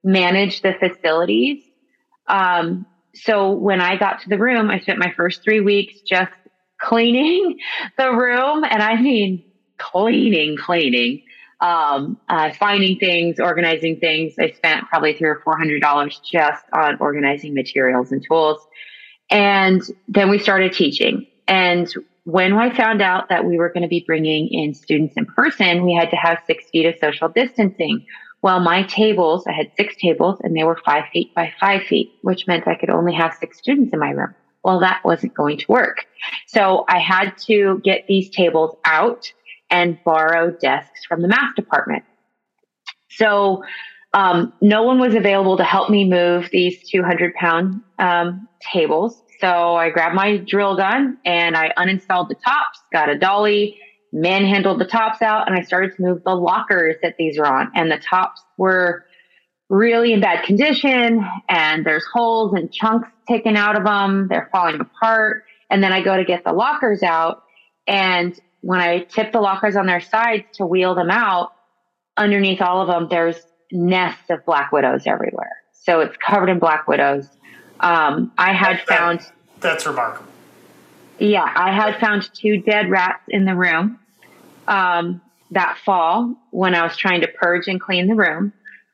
[0.04, 1.64] manage the facilities.
[2.28, 6.32] Um, so when I got to the room, I spent my first three weeks just
[6.80, 7.58] cleaning
[7.98, 8.64] the room.
[8.64, 9.44] And I mean,
[9.78, 11.24] cleaning, cleaning
[11.60, 14.34] um, uh, finding things, organizing things.
[14.40, 18.60] I spent probably three or four hundred dollars just on organizing materials and tools.
[19.30, 21.26] And then we started teaching.
[21.48, 21.92] And
[22.24, 25.84] when I found out that we were going to be bringing in students in person,
[25.84, 28.06] we had to have six feet of social distancing.
[28.42, 32.12] Well, my tables, I had six tables and they were five feet by five feet,
[32.22, 34.36] which meant I could only have six students in my room.
[34.68, 36.06] Well, that wasn't going to work.
[36.46, 39.32] So I had to get these tables out
[39.70, 42.04] and borrow desks from the math department.
[43.10, 43.64] So
[44.14, 49.24] um, no one was available to help me move these 200 pound um, tables.
[49.40, 53.80] So I grabbed my drill gun and I uninstalled the tops, got a dolly,
[54.12, 57.72] manhandled the tops out, and I started to move the lockers that these were on.
[57.74, 59.06] And the tops were
[59.70, 64.28] really in bad condition and there's holes and chunks taken out of them.
[64.30, 65.44] They're falling apart.
[65.70, 67.44] And then I go to get the lockers out
[67.88, 71.54] and when I tip the lockers on their sides to wheel them out,
[72.18, 73.38] underneath all of them, there's
[73.72, 75.56] nests of black widows everywhere.
[75.72, 77.28] So it's covered in black widows.
[77.80, 79.22] Um, I had that, found.
[79.60, 80.30] That's remarkable.
[81.20, 84.00] Yeah, I had found two dead rats in the room
[84.68, 88.54] um, that fall when I was trying to purge and clean the room,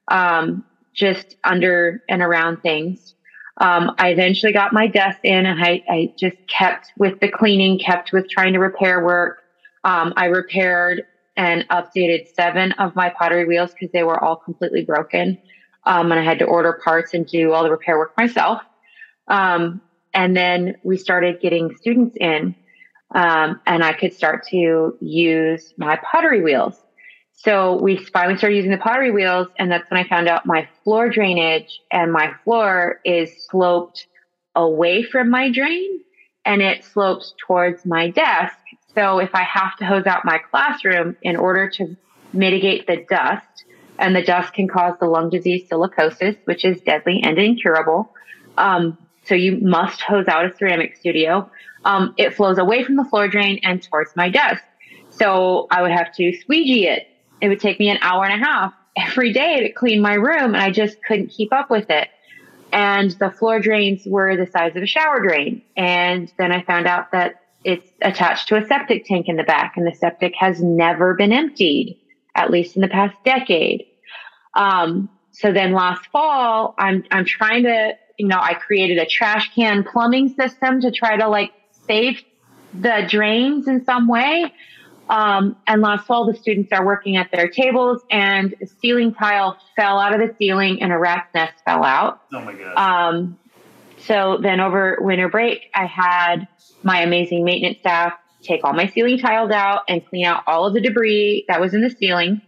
[0.09, 3.15] um, just under and around things.
[3.57, 7.77] Um, I eventually got my desk in and I, I just kept with the cleaning,
[7.77, 9.43] kept with trying to repair work,
[9.83, 11.03] um, I repaired
[11.35, 15.37] and updated seven of my pottery wheels because they were all completely broken.
[15.85, 18.61] Um, and I had to order parts and do all the repair work myself.
[19.27, 19.81] Um,
[20.13, 22.55] and then we started getting students in,
[23.15, 26.82] um, and I could start to use my pottery wheels.
[27.43, 30.67] So we finally started using the pottery wheels, and that's when I found out my
[30.83, 34.07] floor drainage and my floor is sloped
[34.55, 35.99] away from my drain
[36.45, 38.55] and it slopes towards my desk.
[38.95, 41.97] So if I have to hose out my classroom in order to
[42.31, 43.65] mitigate the dust
[43.99, 48.13] and the dust can cause the lung disease silicosis, which is deadly and incurable.
[48.57, 51.49] Um, so you must hose out a ceramic studio.
[51.83, 54.63] Um, it flows away from the floor drain and towards my desk.
[55.09, 57.07] So I would have to squeegee it.
[57.43, 60.55] It would take me an hour and a half every day to clean my room,
[60.55, 62.07] and I just couldn't keep up with it.
[62.71, 65.61] And the floor drains were the size of a shower drain.
[65.75, 69.73] And then I found out that it's attached to a septic tank in the back,
[69.75, 71.99] and the septic has never been emptied,
[72.33, 73.87] at least in the past decade.
[74.55, 79.53] Um, so then last fall, I'm I'm trying to, you know, I created a trash
[79.53, 81.51] can plumbing system to try to like
[81.87, 82.21] save
[82.73, 84.53] the drains in some way.
[85.09, 89.57] Um, and last fall, the students are working at their tables, and a ceiling tile
[89.75, 92.21] fell out of the ceiling, and a rat's nest fell out.
[92.31, 92.75] Oh my god.
[92.77, 93.37] Um,
[93.97, 96.47] so then over winter break, I had
[96.83, 100.73] my amazing maintenance staff take all my ceiling tiles out and clean out all of
[100.73, 102.41] the debris that was in the ceiling.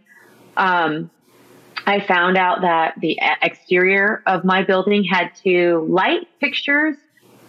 [0.56, 1.10] Um,
[1.86, 6.96] I found out that the exterior of my building had two light fixtures,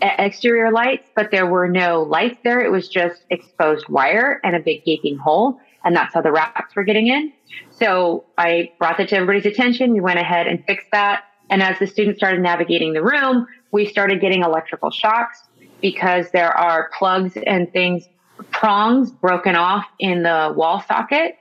[0.02, 2.62] exterior lights, but there were no lights there.
[2.62, 5.60] It was just exposed wire and a big gaping hole.
[5.84, 7.32] And that's how the rats were getting in.
[7.72, 9.94] So I brought that to everybody's attention.
[9.94, 11.24] We went ahead and fixed that.
[11.50, 15.44] And as the students started navigating the room, we started getting electrical shocks
[15.82, 18.08] because there are plugs and things,
[18.52, 21.38] prongs broken off in the wall sockets.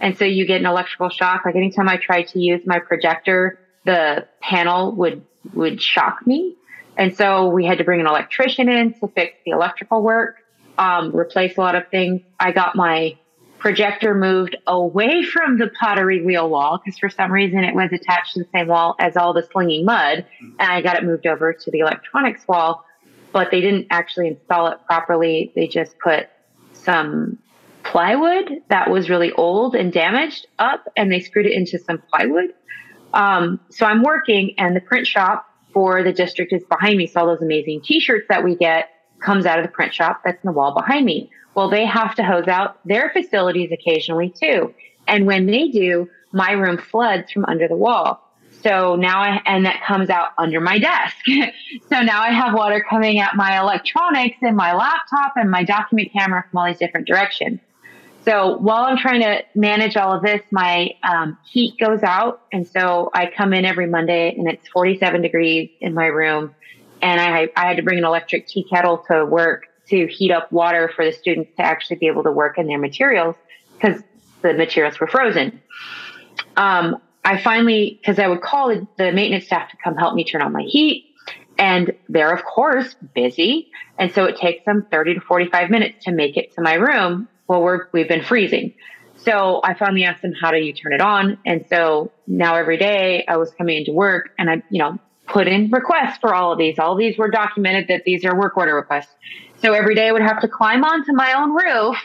[0.00, 1.44] And so you get an electrical shock.
[1.44, 6.54] Like anytime I tried to use my projector, the panel would, would shock me.
[6.98, 10.38] And so we had to bring an electrician in to fix the electrical work,
[10.76, 12.22] um, replace a lot of things.
[12.40, 13.16] I got my
[13.58, 18.34] projector moved away from the pottery wheel wall because for some reason it was attached
[18.34, 20.26] to the same wall as all the slinging mud.
[20.40, 22.84] And I got it moved over to the electronics wall,
[23.32, 25.52] but they didn't actually install it properly.
[25.54, 26.28] They just put
[26.72, 27.38] some
[27.84, 32.52] plywood that was really old and damaged up and they screwed it into some plywood.
[33.14, 37.06] Um, so I'm working and the print shop for the district is behind me.
[37.06, 38.90] So all those amazing t-shirts that we get
[39.20, 41.30] comes out of the print shop that's in the wall behind me.
[41.54, 44.74] Well, they have to hose out their facilities occasionally too.
[45.06, 48.22] And when they do, my room floods from under the wall.
[48.62, 51.16] So now I, and that comes out under my desk.
[51.88, 56.12] so now I have water coming at my electronics and my laptop and my document
[56.12, 57.60] camera from all these different directions.
[58.28, 62.42] So while I'm trying to manage all of this, my um, heat goes out.
[62.52, 66.54] And so I come in every Monday and it's 47 degrees in my room.
[67.00, 70.52] And I, I had to bring an electric tea kettle to work to heat up
[70.52, 73.34] water for the students to actually be able to work in their materials
[73.74, 74.02] because
[74.42, 75.62] the materials were frozen.
[76.58, 80.42] Um, I finally, because I would call the maintenance staff to come help me turn
[80.42, 81.06] on my heat.
[81.58, 83.70] And they're, of course, busy.
[83.98, 87.26] And so it takes them 30 to 45 minutes to make it to my room
[87.48, 88.74] well, we're, we've been freezing.
[89.16, 91.38] So I finally asked them, how do you turn it on?
[91.44, 95.48] And so now every day I was coming into work and I, you know, put
[95.48, 96.78] in requests for all of these.
[96.78, 99.10] All of these were documented that these are work order requests.
[99.60, 101.96] So every day I would have to climb onto my own roof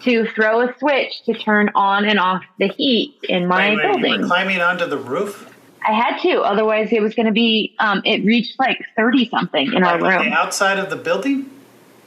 [0.00, 3.92] to throw a switch to turn on and off the heat in my wait, wait,
[3.92, 4.26] building.
[4.26, 5.52] Climbing onto the roof?
[5.86, 7.74] I had to, otherwise it was going to be.
[7.78, 10.32] Um, it reached like thirty something in like our room.
[10.32, 11.48] outside of the building.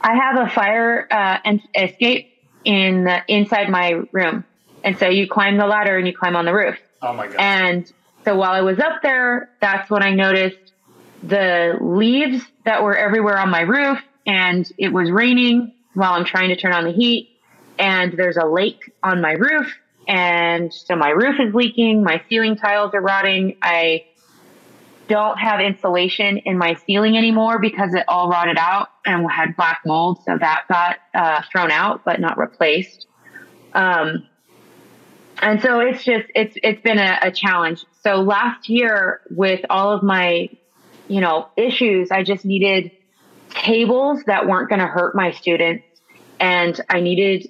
[0.02, 2.30] I have a fire uh, and escape
[2.64, 4.44] in the, inside my room.
[4.82, 6.78] And so you climb the ladder and you climb on the roof.
[7.02, 7.36] Oh my god.
[7.38, 7.92] And
[8.24, 10.72] so while I was up there, that's when I noticed
[11.22, 16.48] the leaves that were everywhere on my roof and it was raining while I'm trying
[16.48, 17.30] to turn on the heat
[17.78, 19.74] and there's a lake on my roof
[20.08, 23.56] and so my roof is leaking, my ceiling tiles are rotting.
[23.62, 24.06] I
[25.08, 29.56] don't have insulation in my ceiling anymore because it all rotted out and we had
[29.56, 30.22] black mold.
[30.24, 33.06] So that got uh, thrown out, but not replaced.
[33.72, 34.26] Um,
[35.42, 37.84] and so it's just it's it's been a, a challenge.
[38.02, 40.48] So last year, with all of my
[41.08, 42.92] you know issues, I just needed
[43.50, 45.84] tables that weren't going to hurt my students,
[46.38, 47.48] and I needed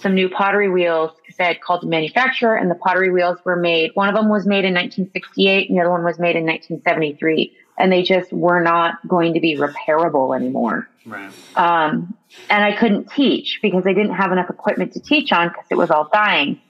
[0.00, 3.56] some new pottery wheels because I had called the manufacturer and the pottery wheels were
[3.56, 3.90] made.
[3.94, 7.54] One of them was made in 1968 and the other one was made in 1973.
[7.80, 10.88] And they just were not going to be repairable anymore.
[11.06, 11.32] Right.
[11.56, 12.14] Um,
[12.48, 15.76] and I couldn't teach because I didn't have enough equipment to teach on because it
[15.76, 16.60] was all dying.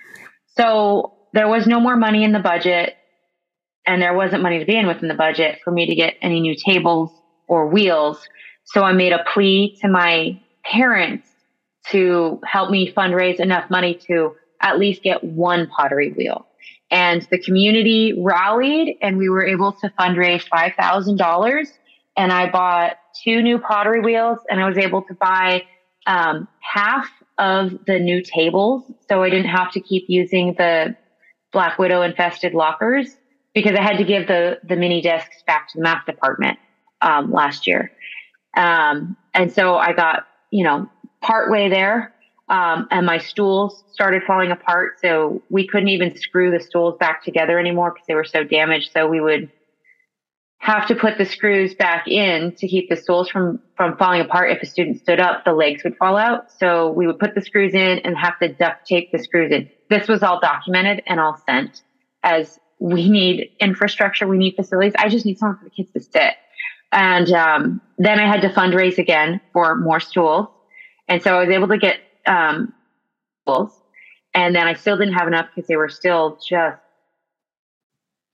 [0.57, 2.97] So there was no more money in the budget
[3.87, 6.41] and there wasn't money to be in within the budget for me to get any
[6.41, 7.11] new tables
[7.49, 8.21] or wheels.
[8.65, 11.29] So I made a plea to my parents
[11.89, 16.47] to help me fundraise enough money to at least get one pottery wheel.
[16.91, 21.67] And the community rallied and we were able to fundraise $5,000.
[22.17, 25.65] And I bought two new pottery wheels and I was able to buy
[26.07, 28.91] um, half of the new tables.
[29.09, 30.97] So I didn't have to keep using the
[31.53, 33.17] black widow infested lockers
[33.55, 36.59] because I had to give the the mini desks back to the math department
[37.01, 37.93] um, last year,
[38.57, 40.89] um, and so I got you know
[41.21, 42.15] part way there,
[42.51, 45.01] um, and my stools started falling apart.
[45.01, 48.91] So we couldn't even screw the stools back together anymore because they were so damaged.
[48.93, 49.51] So we would
[50.59, 54.51] have to put the screws back in to keep the stools from from falling apart.
[54.51, 56.51] If a student stood up, the legs would fall out.
[56.59, 59.71] So we would put the screws in and have to duct tape the screws in.
[59.89, 61.83] This was all documented and all sent
[62.23, 64.95] as we need infrastructure, we need facilities.
[64.99, 66.35] I just need somewhere for the kids to sit.
[66.93, 70.49] And um, then I had to fundraise again for more stools.
[71.07, 72.75] And so I was able to get um.
[74.33, 76.79] And then I still didn't have enough because they were still just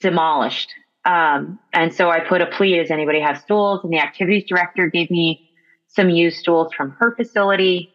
[0.00, 0.68] demolished.
[1.06, 3.80] Um, and so I put a plea, does anybody have stools?
[3.82, 5.48] And the activities director gave me
[5.88, 7.94] some used stools from her facility.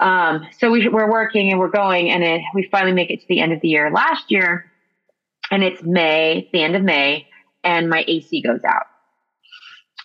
[0.00, 3.26] Um, so we, are working and we're going, and it, we finally make it to
[3.28, 3.90] the end of the year.
[3.90, 4.70] Last year,
[5.50, 7.26] and it's May, the end of May,
[7.64, 8.86] and my AC goes out.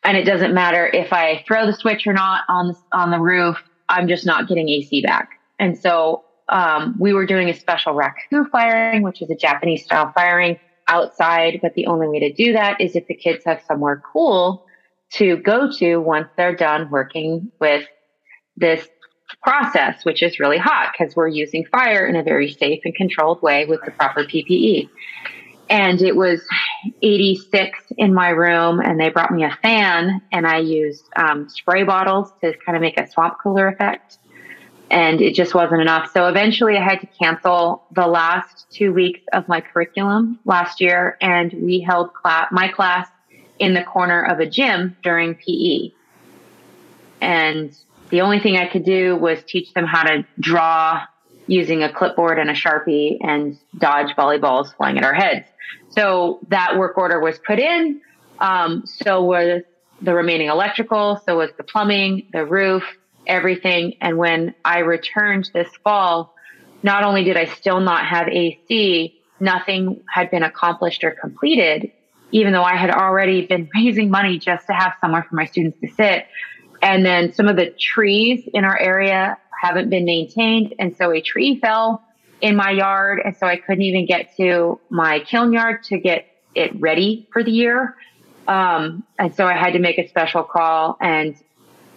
[0.04, 3.20] And it doesn't matter if I throw the switch or not on the, on the
[3.20, 3.58] roof,
[3.90, 5.30] I'm just not getting AC back.
[5.60, 10.12] And so um, we were doing a special raku firing, which is a Japanese style
[10.14, 10.58] firing
[10.88, 11.60] outside.
[11.62, 14.66] But the only way to do that is if the kids have somewhere cool
[15.14, 17.86] to go to once they're done working with
[18.56, 18.88] this
[19.42, 23.42] process, which is really hot because we're using fire in a very safe and controlled
[23.42, 24.90] way with the proper PPE.
[25.70, 26.42] And it was
[27.02, 31.84] 86 in my room, and they brought me a fan, and I used um, spray
[31.84, 34.18] bottles to kind of make a swamp cooler effect.
[34.92, 36.12] And it just wasn't enough.
[36.12, 41.18] So eventually, I had to cancel the last two weeks of my curriculum last year,
[41.22, 43.08] and we held class, my class
[43.58, 45.92] in the corner of a gym during PE.
[47.22, 47.76] And
[48.10, 51.04] the only thing I could do was teach them how to draw
[51.48, 55.48] using a clipboard and a sharpie and dodge volleyballs flying at our heads.
[55.90, 58.02] So that work order was put in.
[58.40, 59.64] Um, so was
[60.02, 61.22] the remaining electrical.
[61.26, 62.84] So was the plumbing, the roof,
[63.28, 63.96] everything.
[64.02, 66.34] And when I returned this fall,
[66.82, 71.92] not only did I still not have AC, nothing had been accomplished or completed,
[72.32, 75.80] even though I had already been raising money just to have somewhere for my students
[75.82, 76.28] to sit.
[76.82, 80.76] And then some of the trees in our area haven't been maintained.
[80.78, 82.04] And so a tree fell
[82.42, 83.22] in my yard.
[83.24, 87.44] And so I couldn't even get to my kiln yard to get it ready for
[87.44, 87.96] the year.
[88.48, 90.98] Um, and so I had to make a special call.
[91.00, 91.36] And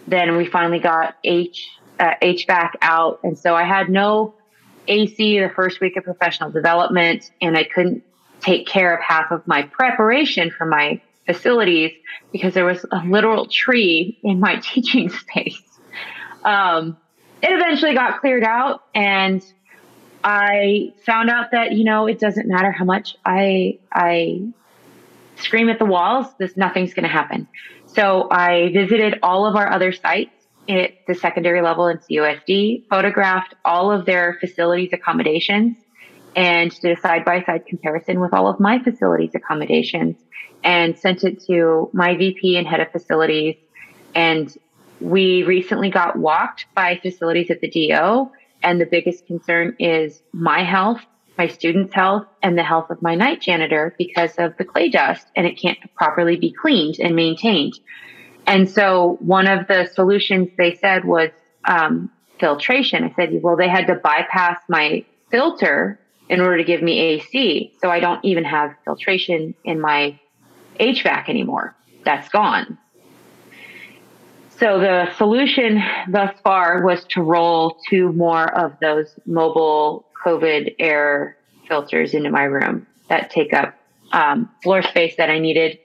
[0.06, 3.18] then we finally got H, uh, HVAC out.
[3.24, 4.34] And so I had no
[4.86, 8.04] AC the first week of professional development and I couldn't
[8.40, 11.90] take care of half of my preparation for my facilities
[12.30, 15.60] because there was a literal tree in my teaching space.
[16.44, 16.96] Um,
[17.46, 19.42] it eventually got cleared out and
[20.24, 24.42] I found out that, you know, it doesn't matter how much I, I
[25.36, 27.46] scream at the walls, this nothing's going to happen.
[27.86, 30.32] So I visited all of our other sites
[30.68, 35.76] at the secondary level in CUSD, photographed all of their facilities accommodations
[36.34, 40.16] and did a side by side comparison with all of my facilities accommodations
[40.64, 43.54] and sent it to my VP and head of facilities.
[44.14, 44.52] And
[45.00, 48.30] we recently got walked by facilities at the DO.
[48.62, 51.00] And the biggest concern is my health,
[51.38, 55.26] my students' health, and the health of my night janitor because of the clay dust
[55.36, 57.78] and it can't properly be cleaned and maintained.
[58.46, 61.30] And so one of the solutions they said was
[61.64, 63.04] um, filtration.
[63.04, 67.72] I said, well, they had to bypass my filter in order to give me AC.
[67.80, 70.18] So I don't even have filtration in my
[70.80, 71.74] HVAC anymore.
[72.04, 72.78] That's gone.
[74.58, 81.36] So the solution thus far was to roll two more of those mobile COVID air
[81.68, 83.74] filters into my room that take up
[84.12, 85.78] um, floor space that I needed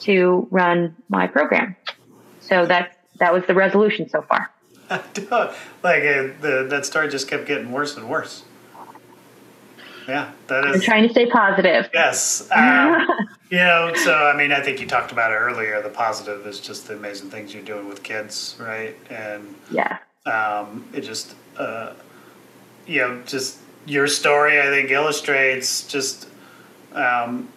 [0.00, 1.76] to run my program.
[2.40, 4.50] So that's that was the resolution so far.
[4.90, 8.42] like uh, the, that story just kept getting worse and worse.
[10.08, 10.76] Yeah, that is.
[10.76, 11.90] I'm trying to stay positive.
[11.92, 12.48] Yes.
[12.50, 13.06] Um,
[13.50, 15.82] you know, so I mean, I think you talked about it earlier.
[15.82, 18.96] The positive is just the amazing things you're doing with kids, right?
[19.10, 21.92] And yeah, um, it just, uh,
[22.86, 24.58] you know, just your story.
[24.58, 26.26] I think illustrates just,
[26.94, 27.50] um,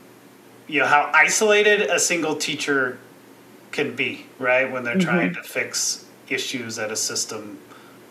[0.68, 3.00] you know, how isolated a single teacher
[3.72, 4.70] can be, right?
[4.70, 5.10] When they're mm-hmm.
[5.10, 7.60] trying to fix issues at a system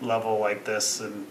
[0.00, 1.26] level like this, and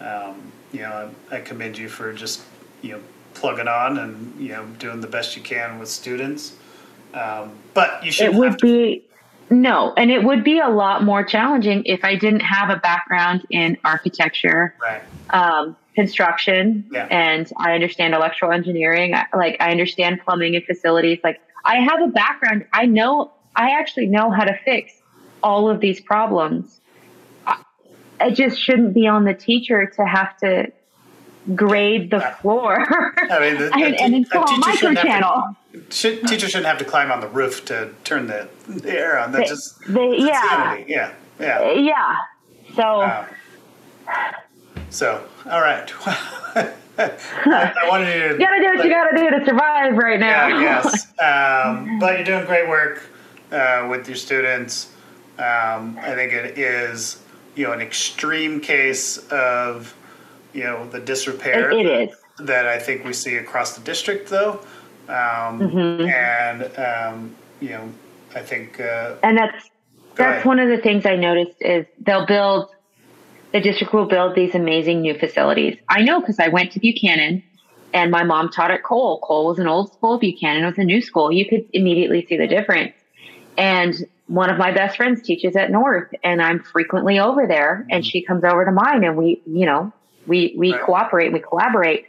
[0.00, 2.42] um, you know, I, I commend you for just
[2.82, 3.00] you know
[3.34, 6.56] plugging on and you know doing the best you can with students.
[7.12, 8.26] Um, but you should.
[8.26, 9.04] It would to- be
[9.50, 13.46] no, and it would be a lot more challenging if I didn't have a background
[13.50, 14.74] in architecture.
[14.80, 15.02] Right.
[15.30, 17.06] Um, construction Yeah.
[17.10, 19.14] and I understand electrical engineering.
[19.34, 21.20] Like I understand plumbing and facilities.
[21.22, 22.66] Like I have a background.
[22.72, 24.92] I know, I actually know how to fix
[25.42, 26.80] all of these problems.
[28.20, 30.72] It just shouldn't be on the teacher to have to
[31.54, 35.08] grade the floor I mean, the, and, and install a teacher micro shouldn't have to-
[35.08, 35.56] channel.
[35.90, 39.32] Should, teacher shouldn't have to climb on the roof to turn the, the air on.
[39.32, 40.76] That just yeah.
[40.86, 41.72] yeah, yeah.
[41.72, 42.16] Yeah.
[42.76, 43.26] So
[44.94, 45.92] so, all right.
[46.06, 48.34] I, I wanted you to.
[48.34, 50.46] you gotta do what you gotta do to survive right now.
[50.46, 51.12] Yeah, yes.
[51.20, 53.02] Um, but you're doing great work
[53.50, 54.92] uh, with your students.
[55.36, 57.23] Um, I think it is,
[57.54, 59.94] you know, an extreme case of,
[60.52, 62.16] you know, the disrepair It- it is.
[62.40, 64.60] that I think we see across the district, though.
[65.08, 66.08] Um, Mm-hmm.
[66.08, 67.88] And, um, you know,
[68.34, 68.80] I think.
[68.80, 69.70] Uh, And that's
[70.16, 70.44] that's ahead.
[70.46, 72.70] one of the things I noticed is they'll build
[73.52, 75.76] the district will build these amazing new facilities.
[75.88, 77.40] I know because I went to Buchanan
[77.92, 79.20] and my mom taught at Cole.
[79.20, 81.30] Cole was an old school, Buchanan was a new school.
[81.30, 82.92] You could immediately see the difference.
[83.56, 83.94] And
[84.26, 88.08] one of my best friends teaches at North and I'm frequently over there and mm-hmm.
[88.08, 89.92] she comes over to mine and we, you know,
[90.26, 90.82] we we Right.
[90.82, 92.06] cooperate, we collaborate.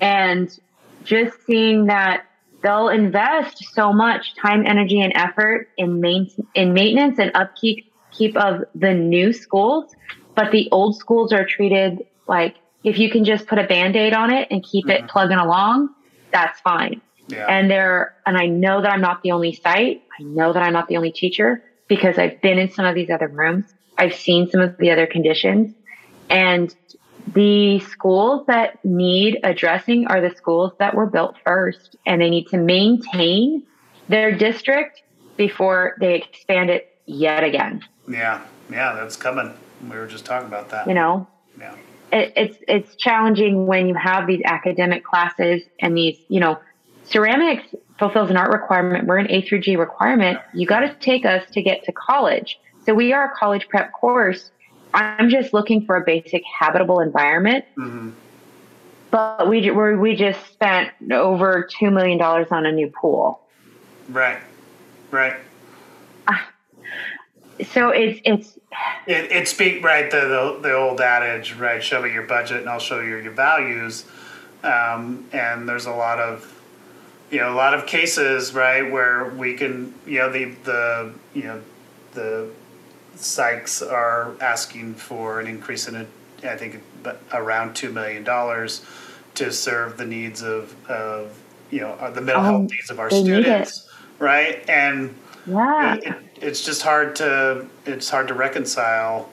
[0.00, 0.56] And
[1.04, 2.24] just seeing that
[2.62, 8.36] they'll invest so much time, energy, and effort in main in maintenance and upkeep keep
[8.36, 9.94] of the new schools,
[10.34, 14.32] but the old schools are treated like if you can just put a band-aid on
[14.32, 15.06] it and keep it mm-hmm.
[15.08, 15.90] plugging along,
[16.30, 17.00] that's fine.
[17.28, 17.46] Yeah.
[17.48, 20.02] And there, and I know that I'm not the only site.
[20.18, 23.10] I know that I'm not the only teacher because I've been in some of these
[23.10, 23.64] other rooms.
[23.98, 25.74] I've seen some of the other conditions
[26.30, 26.74] and
[27.34, 32.46] the schools that need addressing are the schools that were built first and they need
[32.48, 33.62] to maintain
[34.08, 35.02] their district
[35.36, 37.82] before they expand it yet again.
[38.08, 38.42] yeah.
[38.70, 39.54] Yeah, that's coming.
[39.88, 40.88] We were just talking about that.
[40.88, 41.74] You know, Yeah.
[42.12, 46.58] it, it's it's challenging when you have these academic classes and these you know
[47.08, 49.06] ceramics fulfills an art requirement.
[49.06, 50.38] We're an a through g requirement.
[50.54, 52.58] You got to take us to get to college.
[52.84, 54.50] So we are a college prep course.
[54.94, 57.64] I'm just looking for a basic habitable environment.
[57.74, 58.10] Hmm
[59.10, 63.40] but we we're, we just spent over two million dollars on a new pool.
[64.08, 64.40] Right.
[65.10, 65.36] Right.
[67.72, 68.58] so it's it's
[69.06, 72.68] It, it speak right the, the the old adage right show me your budget and
[72.68, 74.04] I'll show you your values.
[74.62, 76.55] Um, and there's a lot of
[77.30, 81.42] you know a lot of cases right where we can you know the the you
[81.44, 81.60] know
[82.14, 82.48] the
[83.16, 86.08] psychs are asking for an increase in it
[86.44, 86.82] I think
[87.32, 88.84] around two million dollars
[89.34, 91.36] to serve the needs of of
[91.70, 93.42] you know the mental Oh, health needs of our they need it.
[93.42, 94.64] students right?
[94.68, 95.14] And
[95.46, 95.94] yeah.
[95.96, 99.30] it, it- it's just hard to it's hard to reconcile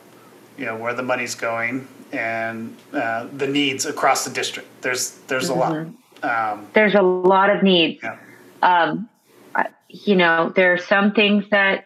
[0.57, 4.69] you know where the money's going and uh, the needs across the district.
[4.81, 5.73] There's there's a lot
[6.23, 8.17] um, there's a lot of needs yeah
[8.61, 9.09] um,
[9.93, 11.85] you know, there are some things that,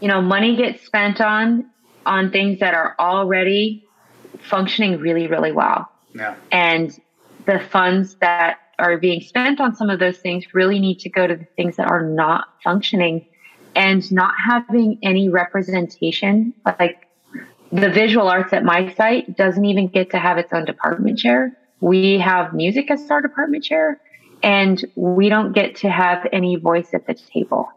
[0.00, 1.70] you know, money gets spent on,
[2.04, 3.84] on things that are already
[4.40, 5.88] functioning really, really well.
[6.12, 6.90] yeah And
[7.46, 11.26] the funds that are being spent on some of those things really need to go
[11.26, 13.24] to the things that are not functioning
[13.76, 16.52] and not having any representation.
[16.64, 17.06] Like
[17.70, 21.56] the visual arts at my site doesn't even get to have its own department chair.
[21.80, 24.00] We have music as our department chair
[24.42, 27.68] and we don't get to have any voice at the table.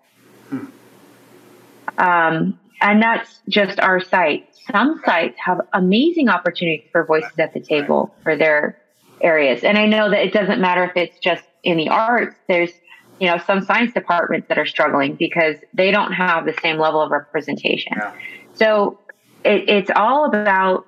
[1.98, 4.48] Um, and that's just our site.
[4.72, 8.80] Some sites have amazing opportunities for voices at the table for their
[9.22, 9.64] areas.
[9.64, 12.36] And I know that it doesn't matter if it's just in the arts.
[12.48, 12.72] There's,
[13.20, 17.02] you know, some science departments that are struggling because they don't have the same level
[17.02, 17.94] of representation.
[17.98, 18.14] yeah
[18.54, 19.00] So
[19.44, 20.86] it, it's all about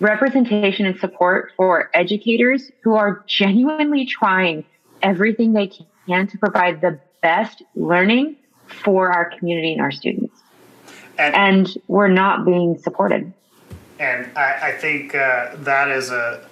[0.00, 4.64] representation and support for educators who are genuinely trying
[5.02, 5.70] everything they
[6.06, 8.36] can to provide the best learning
[8.66, 10.42] for our community and our students.
[11.18, 13.32] and And we're not being supported.
[13.98, 16.46] and I, I think uh, that is a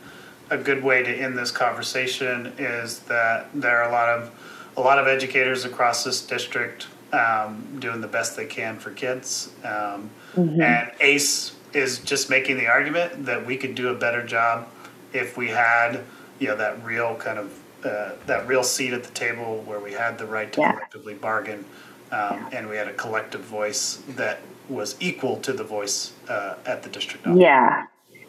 [0.51, 4.30] a good way to end this conversation is that there are a lot of
[4.76, 9.53] a lot of educators across this district um, doing the best they can for kids,
[9.64, 14.68] um, and ACE is just making the argument that we could do a better job
[15.12, 16.00] if we had
[16.38, 19.92] you know that real kind of uh, that real seat at the table where we
[19.92, 20.72] had the right to Yeah.
[20.72, 21.64] collectively bargain,
[22.10, 26.82] um, and we had a collective voice that was equal to the voice uh, at
[26.82, 27.40] the district level.
[27.42, 27.84] Yeah.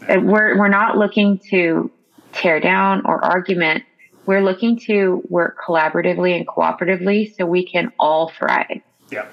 [0.10, 1.90] Uh, We're, we're not looking to
[2.34, 3.86] tear down or argument.
[4.26, 8.82] We're looking to work collaboratively and cooperatively so we can all thrive.
[9.10, 9.28] Yeah.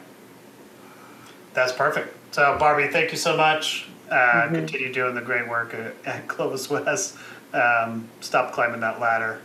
[1.54, 2.14] That's perfect.
[2.32, 3.88] So, Barbie, thank you so much.
[4.12, 7.16] Uh, Continue doing the great work at, at Clovis West.
[7.54, 9.40] um, stop climbing that ladder.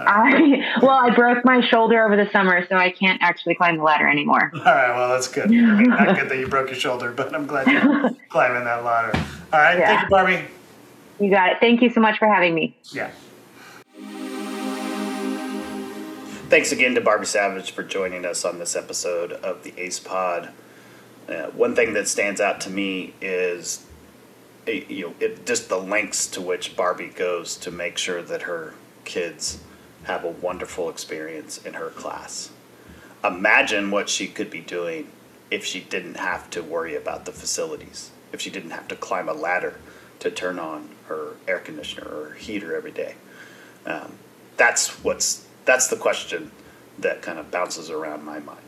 [0.00, 3.82] I, well, I broke my shoulder over the summer, so I can't actually climb the
[3.82, 4.50] ladder anymore.
[4.54, 5.50] All right, well, that's good.
[5.50, 9.18] Not good that you broke your shoulder, but I'm glad you're climbing that ladder.
[9.52, 9.86] All right, Yeah.
[9.88, 10.44] thank you, Barbie.
[11.18, 11.56] You got it.
[11.58, 12.76] Thank you so much for having me.
[12.92, 13.10] Yeah.
[16.48, 20.50] Thanks again to Barbie Savage for joining us on this episode of the Ace Pod.
[21.28, 23.84] Uh, one thing that stands out to me is,
[24.68, 28.74] you know, it, just the lengths to which Barbie goes to make sure that her
[29.04, 29.60] kids
[30.04, 32.50] have a wonderful experience in her class.
[33.24, 35.10] Imagine what she could be doing
[35.50, 39.28] if she didn't have to worry about the facilities, if she didn't have to climb
[39.28, 39.78] a ladder
[40.20, 43.14] to turn on her air conditioner or heater every day.
[43.86, 44.12] Um,
[44.56, 46.50] that's what's that's the question
[46.98, 48.60] that kind of bounces around my mind.